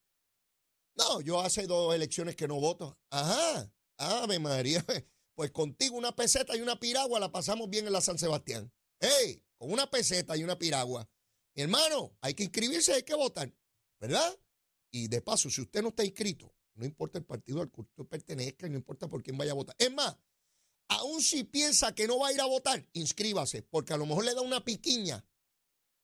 No, 0.95 1.21
yo 1.21 1.39
hace 1.39 1.67
dos 1.67 1.93
elecciones 1.93 2.35
que 2.35 2.47
no 2.47 2.59
voto. 2.59 2.97
Ajá, 3.11 3.71
ave 3.97 4.39
María. 4.39 4.83
Pues 5.35 5.51
contigo 5.51 5.95
una 5.95 6.15
peseta 6.15 6.57
y 6.57 6.61
una 6.61 6.79
piragua 6.79 7.19
la 7.19 7.31
pasamos 7.31 7.69
bien 7.69 7.85
en 7.85 7.93
la 7.93 8.01
San 8.01 8.17
Sebastián. 8.17 8.73
¡Ey! 8.99 9.45
Con 9.55 9.71
una 9.71 9.87
peseta 9.87 10.35
y 10.35 10.43
una 10.43 10.57
piragua. 10.57 11.07
Mi 11.53 11.61
hermano, 11.61 12.17
hay 12.21 12.33
que 12.33 12.45
inscribirse, 12.45 12.93
hay 12.93 13.03
que 13.03 13.13
votar. 13.13 13.53
¿Verdad? 13.99 14.35
Y 14.89 15.09
de 15.09 15.21
paso, 15.21 15.51
si 15.51 15.61
usted 15.61 15.83
no 15.83 15.89
está 15.89 16.03
inscrito, 16.03 16.56
no 16.77 16.85
importa 16.85 17.17
el 17.17 17.25
partido 17.25 17.61
al 17.61 17.71
que 17.71 17.81
usted 17.81 18.05
pertenezca, 18.05 18.69
no 18.69 18.75
importa 18.75 19.07
por 19.07 19.23
quién 19.23 19.37
vaya 19.37 19.51
a 19.51 19.55
votar. 19.55 19.75
Es 19.79 19.91
más, 19.91 20.15
aún 20.87 21.21
si 21.21 21.43
piensa 21.43 21.93
que 21.93 22.07
no 22.07 22.19
va 22.19 22.29
a 22.29 22.33
ir 22.33 22.39
a 22.39 22.45
votar, 22.45 22.87
inscríbase, 22.93 23.63
porque 23.63 23.93
a 23.93 23.97
lo 23.97 24.05
mejor 24.05 24.25
le 24.25 24.35
da 24.35 24.41
una 24.41 24.63
piquiña 24.63 25.25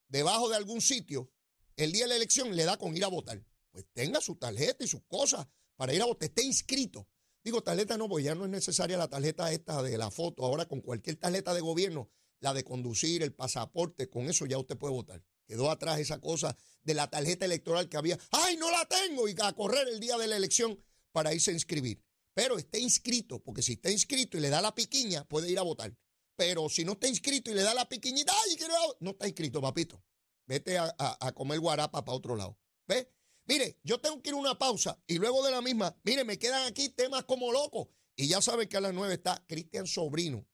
debajo 0.08 0.48
de 0.48 0.56
algún 0.56 0.80
sitio, 0.80 1.30
el 1.76 1.92
día 1.92 2.04
de 2.04 2.08
la 2.10 2.16
elección 2.16 2.54
le 2.54 2.64
da 2.64 2.76
con 2.76 2.96
ir 2.96 3.04
a 3.04 3.08
votar. 3.08 3.42
Pues 3.70 3.86
tenga 3.92 4.20
su 4.20 4.36
tarjeta 4.36 4.84
y 4.84 4.88
sus 4.88 5.02
cosas 5.04 5.46
para 5.76 5.94
ir 5.94 6.02
a 6.02 6.06
votar, 6.06 6.28
esté 6.28 6.44
inscrito. 6.44 7.08
Digo, 7.42 7.62
tarjeta 7.62 7.96
no, 7.96 8.08
pues 8.08 8.24
ya 8.24 8.34
no 8.34 8.44
es 8.44 8.50
necesaria 8.50 8.96
la 8.96 9.08
tarjeta 9.08 9.52
esta 9.52 9.82
de 9.82 9.98
la 9.98 10.10
foto. 10.10 10.44
Ahora 10.44 10.66
con 10.66 10.80
cualquier 10.80 11.16
tarjeta 11.16 11.52
de 11.52 11.60
gobierno, 11.60 12.10
la 12.40 12.54
de 12.54 12.64
conducir, 12.64 13.22
el 13.22 13.34
pasaporte, 13.34 14.08
con 14.08 14.28
eso 14.28 14.46
ya 14.46 14.58
usted 14.58 14.76
puede 14.76 14.94
votar. 14.94 15.22
Quedó 15.46 15.70
atrás 15.70 16.00
esa 16.00 16.20
cosa 16.20 16.56
de 16.82 16.94
la 16.94 17.08
tarjeta 17.08 17.44
electoral 17.44 17.88
que 17.88 17.96
había. 17.96 18.18
¡Ay, 18.30 18.56
no 18.56 18.70
la 18.70 18.86
tengo! 18.86 19.28
Y 19.28 19.34
a 19.40 19.52
correr 19.52 19.88
el 19.88 20.00
día 20.00 20.16
de 20.16 20.26
la 20.26 20.36
elección 20.36 20.78
para 21.12 21.34
irse 21.34 21.50
a 21.50 21.54
inscribir. 21.54 22.02
Pero 22.34 22.58
esté 22.58 22.80
inscrito, 22.80 23.42
porque 23.42 23.62
si 23.62 23.74
está 23.74 23.90
inscrito 23.90 24.36
y 24.36 24.40
le 24.40 24.50
da 24.50 24.60
la 24.60 24.74
piquiña, 24.74 25.24
puede 25.24 25.50
ir 25.50 25.58
a 25.58 25.62
votar. 25.62 25.94
Pero 26.36 26.68
si 26.68 26.84
no 26.84 26.92
está 26.92 27.06
inscrito 27.06 27.50
y 27.50 27.54
le 27.54 27.62
da 27.62 27.74
la 27.74 27.88
piquiñita, 27.88 28.32
¡ay, 28.32 28.56
quiero! 28.56 28.74
No 29.00 29.10
está 29.10 29.28
inscrito, 29.28 29.60
papito. 29.60 30.02
Vete 30.46 30.78
a, 30.78 31.32
comer 31.34 31.60
guarapa 31.60 32.04
para 32.04 32.16
otro 32.16 32.36
lado. 32.36 32.58
¿Ves? 32.86 33.06
Mire, 33.46 33.78
yo 33.82 34.00
tengo 34.00 34.20
que 34.20 34.30
ir 34.30 34.34
a 34.34 34.38
una 34.38 34.58
pausa 34.58 35.00
y 35.06 35.18
luego 35.18 35.44
de 35.44 35.50
la 35.50 35.60
misma, 35.60 35.96
mire, 36.02 36.24
me 36.24 36.38
quedan 36.38 36.66
aquí 36.66 36.88
temas 36.88 37.24
como 37.24 37.52
locos. 37.52 37.88
Y 38.16 38.28
ya 38.28 38.40
saben 38.40 38.68
que 38.68 38.76
a 38.76 38.80
las 38.80 38.94
nueve 38.94 39.14
está 39.14 39.44
Cristian 39.46 39.86
Sobrino, 39.86 40.46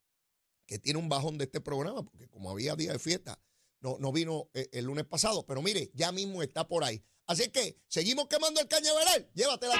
que 0.66 0.78
tiene 0.78 0.98
un 0.98 1.08
bajón 1.08 1.38
de 1.38 1.44
este 1.44 1.60
programa, 1.60 2.04
porque 2.04 2.28
como 2.28 2.50
había 2.50 2.74
día 2.74 2.92
de 2.92 2.98
fiesta, 2.98 3.40
no, 3.80 3.96
no 3.98 4.12
vino 4.12 4.48
eh, 4.54 4.68
el, 4.72 4.84
lunes 4.84 5.04
pasado. 5.04 5.44
Pero 5.46 5.62
mire, 5.62 5.90
ya 5.94 6.12
mismo 6.12 6.42
está 6.42 6.66
por 6.66 6.84
ahí. 6.84 7.02
Así 7.26 7.48
que 7.50 7.78
seguimos 7.88 8.28
quemando 8.28 8.60
el 8.60 8.68
cañaveral. 8.68 9.30
Llévatela, 9.34 9.74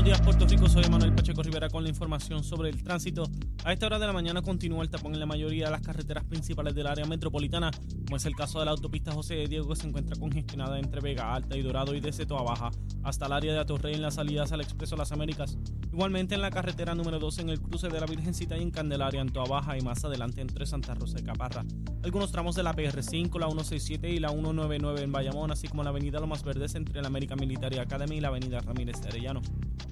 Buenos 0.00 0.18
días, 0.18 0.26
Puerto 0.26 0.46
Rico. 0.46 0.66
Soy 0.66 0.88
Manuel 0.88 1.14
Pacheco 1.14 1.42
Rivera 1.42 1.68
con 1.68 1.82
la 1.82 1.90
información 1.90 2.42
sobre 2.42 2.70
el 2.70 2.82
tránsito. 2.82 3.24
A 3.66 3.72
esta 3.74 3.84
hora 3.84 3.98
de 3.98 4.06
la 4.06 4.14
mañana 4.14 4.40
continúa 4.40 4.82
el 4.82 4.88
tapón 4.88 5.12
en 5.12 5.20
la 5.20 5.26
mayoría 5.26 5.66
de 5.66 5.72
las 5.72 5.82
carreteras 5.82 6.24
principales 6.24 6.74
del 6.74 6.86
área 6.86 7.04
metropolitana, 7.04 7.70
como 8.06 8.16
es 8.16 8.24
el 8.24 8.34
caso 8.34 8.60
de 8.60 8.64
la 8.64 8.70
autopista 8.70 9.12
José 9.12 9.34
de 9.34 9.46
Diego, 9.46 9.68
que 9.68 9.76
se 9.76 9.86
encuentra 9.86 10.16
congestionada 10.18 10.78
entre 10.78 11.02
Vega 11.02 11.34
Alta 11.34 11.54
y 11.54 11.60
Dorado 11.60 11.94
y 11.94 12.00
de 12.00 12.14
Seto 12.14 12.38
a 12.38 12.42
Baja, 12.42 12.70
hasta 13.02 13.26
el 13.26 13.32
área 13.34 13.52
de 13.52 13.58
Atorrey 13.58 13.94
en 13.94 14.00
las 14.00 14.14
salidas 14.14 14.52
al 14.52 14.62
Expreso 14.62 14.96
Las 14.96 15.12
Américas. 15.12 15.58
Igualmente 15.92 16.34
en 16.34 16.40
la 16.40 16.50
carretera 16.50 16.94
número 16.94 17.18
2 17.18 17.40
en 17.40 17.50
el 17.50 17.60
cruce 17.60 17.90
de 17.90 18.00
la 18.00 18.06
Virgencita 18.06 18.56
y 18.56 18.62
en 18.62 18.70
Candelaria, 18.70 19.20
en 19.20 19.28
Toa 19.28 19.44
Baja 19.44 19.76
y 19.76 19.82
más 19.82 20.02
adelante 20.02 20.40
entre 20.40 20.64
Santa 20.64 20.94
Rosa 20.94 21.18
y 21.20 21.24
Caparra. 21.24 21.62
Algunos 22.02 22.32
tramos 22.32 22.56
de 22.56 22.62
la 22.62 22.74
PR5, 22.74 23.38
la 23.38 23.48
167 23.48 24.08
y 24.08 24.18
la 24.18 24.30
199 24.30 25.02
en 25.02 25.12
Bayamón, 25.12 25.50
así 25.50 25.68
como 25.68 25.82
la 25.82 25.90
avenida 25.90 26.20
Lomas 26.20 26.42
Verdes 26.42 26.74
entre 26.74 27.02
la 27.02 27.08
América 27.08 27.36
Military 27.36 27.76
Academy 27.76 28.16
y 28.16 28.20
la 28.20 28.28
avenida 28.28 28.60
Ramírez 28.60 28.98
de 29.02 29.08
Arellano 29.08 29.42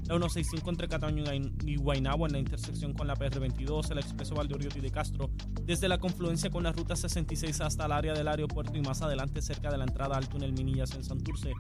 la 0.09 0.15
165 0.15 0.71
entre 0.71 0.89
Cataño 0.89 1.23
y 1.67 1.77
Guaynabo 1.77 2.27
en 2.27 2.33
la 2.33 2.39
intersección 2.39 2.95
con 2.95 3.07
la 3.07 3.15
PR22, 3.15 3.91
el 3.91 3.99
expreso 3.99 4.35
Valdoriotti 4.35 4.81
de 4.81 4.91
Castro, 4.91 5.31
desde 5.65 5.87
la 5.87 5.99
confluencia 5.99 6.49
con 6.49 6.63
la 6.63 6.73
ruta 6.73 6.97
66 6.97 7.61
hasta 7.61 7.85
el 7.85 7.93
área 7.93 8.15
del 8.15 8.27
aeropuerto 8.27 8.75
y 8.79 8.81
más 8.81 9.03
adelante 9.03 9.43
cerca 9.43 9.71
de 9.71 9.77
la 9.77 9.85
entrada 9.85 10.17
al 10.17 10.27
túnel 10.27 10.55
Minillas 10.55 10.95
en 10.95 11.05
Santurce, 11.05 11.53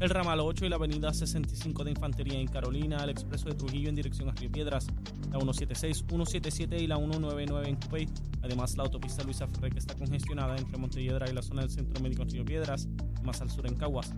el 0.00 0.10
ramal 0.10 0.40
8 0.40 0.66
y 0.66 0.68
la 0.68 0.76
avenida 0.76 1.14
65 1.14 1.84
de 1.84 1.92
Infantería 1.92 2.40
en 2.40 2.48
Carolina, 2.48 3.04
el 3.04 3.10
expreso 3.10 3.48
de 3.48 3.54
Trujillo 3.54 3.88
en 3.88 3.94
dirección 3.94 4.28
a 4.28 4.32
Río 4.32 4.50
Piedras, 4.50 4.88
la 5.30 5.38
176, 5.38 6.04
177 6.08 6.78
y 6.82 6.88
la 6.88 6.96
199 6.96 7.68
en 7.68 7.76
Cupey, 7.76 8.08
además 8.42 8.76
la 8.76 8.82
autopista 8.82 9.22
Luisa 9.22 9.46
Ferré 9.46 9.70
que 9.70 9.78
está 9.78 9.94
congestionada 9.94 10.56
entre 10.56 10.76
Montelledra 10.76 11.30
y 11.30 11.34
la 11.34 11.42
zona 11.42 11.62
del 11.62 11.70
Centro 11.70 12.02
Médico 12.02 12.22
en 12.22 12.30
Río 12.30 12.44
Piedras, 12.44 12.88
más 13.22 13.40
al 13.40 13.50
sur 13.50 13.64
en 13.64 13.76
Caguas. 13.76 14.12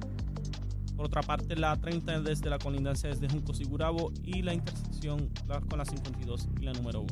Por 0.97 1.07
otra 1.07 1.23
parte, 1.23 1.57
la 1.57 1.77
30 1.77 2.21
desde 2.21 2.49
la 2.49 2.59
colindancia 2.59 3.09
desde 3.09 3.29
Juncos 3.29 3.61
y 3.61 3.65
Gurabo 3.65 4.13
y 4.23 4.43
la 4.43 4.55
intersección 4.55 5.31
con 5.69 5.79
la 5.79 5.85
52 5.85 6.49
y 6.61 6.65
la 6.65 6.73
número 6.73 7.03
1. 7.03 7.09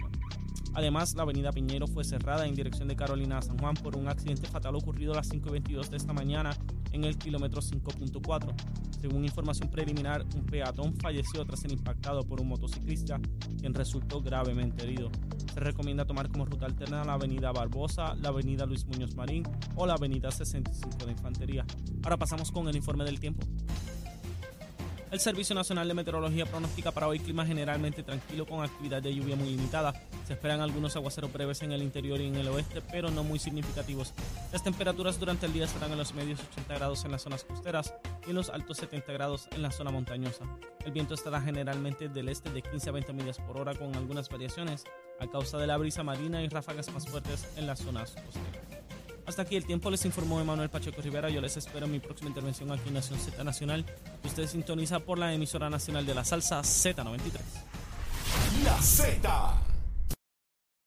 Además, 0.74 1.14
la 1.14 1.22
avenida 1.22 1.52
Piñero 1.52 1.86
fue 1.86 2.04
cerrada 2.04 2.46
en 2.46 2.54
dirección 2.54 2.88
de 2.88 2.96
Carolina 2.96 3.38
a 3.38 3.42
San 3.42 3.58
Juan 3.58 3.74
por 3.74 3.96
un 3.96 4.08
accidente 4.08 4.46
fatal 4.48 4.74
ocurrido 4.74 5.12
a 5.12 5.16
las 5.16 5.30
5.22 5.30 5.90
de 5.90 5.96
esta 5.96 6.12
mañana 6.12 6.56
en 6.92 7.04
el 7.04 7.16
kilómetro 7.18 7.60
5.4. 7.60 8.54
Según 9.00 9.24
información 9.24 9.68
preliminar, 9.68 10.24
un 10.36 10.44
peatón 10.46 10.94
falleció 10.96 11.44
tras 11.44 11.60
ser 11.60 11.72
impactado 11.72 12.22
por 12.22 12.40
un 12.40 12.48
motociclista, 12.48 13.20
quien 13.58 13.74
resultó 13.74 14.22
gravemente 14.22 14.84
herido. 14.84 15.10
Se 15.52 15.60
recomienda 15.60 16.04
tomar 16.04 16.28
como 16.28 16.44
ruta 16.44 16.66
alterna 16.66 17.04
la 17.04 17.14
avenida 17.14 17.52
Barbosa, 17.52 18.14
la 18.14 18.28
avenida 18.28 18.64
Luis 18.64 18.86
Muñoz 18.86 19.14
Marín 19.14 19.42
o 19.74 19.86
la 19.86 19.94
avenida 19.94 20.30
65 20.30 21.04
de 21.04 21.12
Infantería. 21.12 21.66
Ahora 22.04 22.16
pasamos 22.16 22.52
con 22.52 22.68
el 22.68 22.76
informe 22.76 23.04
del 23.04 23.18
tiempo. 23.18 23.46
El 25.12 25.20
Servicio 25.20 25.54
Nacional 25.54 25.86
de 25.86 25.92
Meteorología 25.92 26.46
pronostica 26.46 26.90
para 26.90 27.06
hoy 27.06 27.18
clima 27.18 27.44
generalmente 27.44 28.02
tranquilo 28.02 28.46
con 28.46 28.64
actividad 28.64 29.02
de 29.02 29.14
lluvia 29.14 29.36
muy 29.36 29.50
limitada. 29.50 29.92
Se 30.26 30.32
esperan 30.32 30.62
algunos 30.62 30.96
aguaceros 30.96 31.30
breves 31.30 31.60
en 31.60 31.70
el 31.72 31.82
interior 31.82 32.18
y 32.18 32.28
en 32.28 32.36
el 32.36 32.48
oeste, 32.48 32.80
pero 32.90 33.10
no 33.10 33.22
muy 33.22 33.38
significativos. 33.38 34.14
Las 34.52 34.64
temperaturas 34.64 35.20
durante 35.20 35.44
el 35.44 35.52
día 35.52 35.66
serán 35.66 35.92
en 35.92 35.98
los 35.98 36.14
medios 36.14 36.40
80 36.52 36.74
grados 36.76 37.04
en 37.04 37.10
las 37.10 37.20
zonas 37.20 37.44
costeras 37.44 37.92
y 38.26 38.30
en 38.30 38.36
los 38.36 38.48
altos 38.48 38.78
70 38.78 39.12
grados 39.12 39.48
en 39.50 39.60
la 39.60 39.70
zona 39.70 39.90
montañosa. 39.90 40.46
El 40.82 40.92
viento 40.92 41.12
estará 41.12 41.42
generalmente 41.42 42.08
del 42.08 42.30
este 42.30 42.48
de 42.48 42.62
15 42.62 42.88
a 42.88 42.92
20 42.92 43.12
millas 43.12 43.36
por 43.36 43.58
hora 43.58 43.74
con 43.74 43.94
algunas 43.94 44.30
variaciones 44.30 44.84
a 45.20 45.26
causa 45.26 45.58
de 45.58 45.66
la 45.66 45.76
brisa 45.76 46.02
marina 46.02 46.42
y 46.42 46.48
ráfagas 46.48 46.90
más 46.90 47.06
fuertes 47.06 47.46
en 47.58 47.66
las 47.66 47.80
zonas 47.80 48.12
costeras. 48.12 48.81
Hasta 49.26 49.42
aquí 49.42 49.56
el 49.56 49.64
tiempo, 49.64 49.90
les 49.90 50.04
informó 50.04 50.40
Emanuel 50.40 50.68
Pacheco 50.68 51.00
Rivera. 51.00 51.30
Yo 51.30 51.40
les 51.40 51.56
espero 51.56 51.86
en 51.86 51.92
mi 51.92 52.00
próxima 52.00 52.28
intervención 52.28 52.70
aquí 52.72 52.88
en 52.88 52.94
Nación 52.94 53.18
Z 53.18 53.42
Nacional. 53.44 53.84
Usted 54.24 54.46
sintoniza 54.46 55.00
por 55.00 55.18
la 55.18 55.32
emisora 55.32 55.70
nacional 55.70 56.04
de 56.04 56.14
la 56.14 56.24
salsa 56.24 56.60
Z93. 56.60 57.38
La 58.64 58.82
Z 58.82 59.71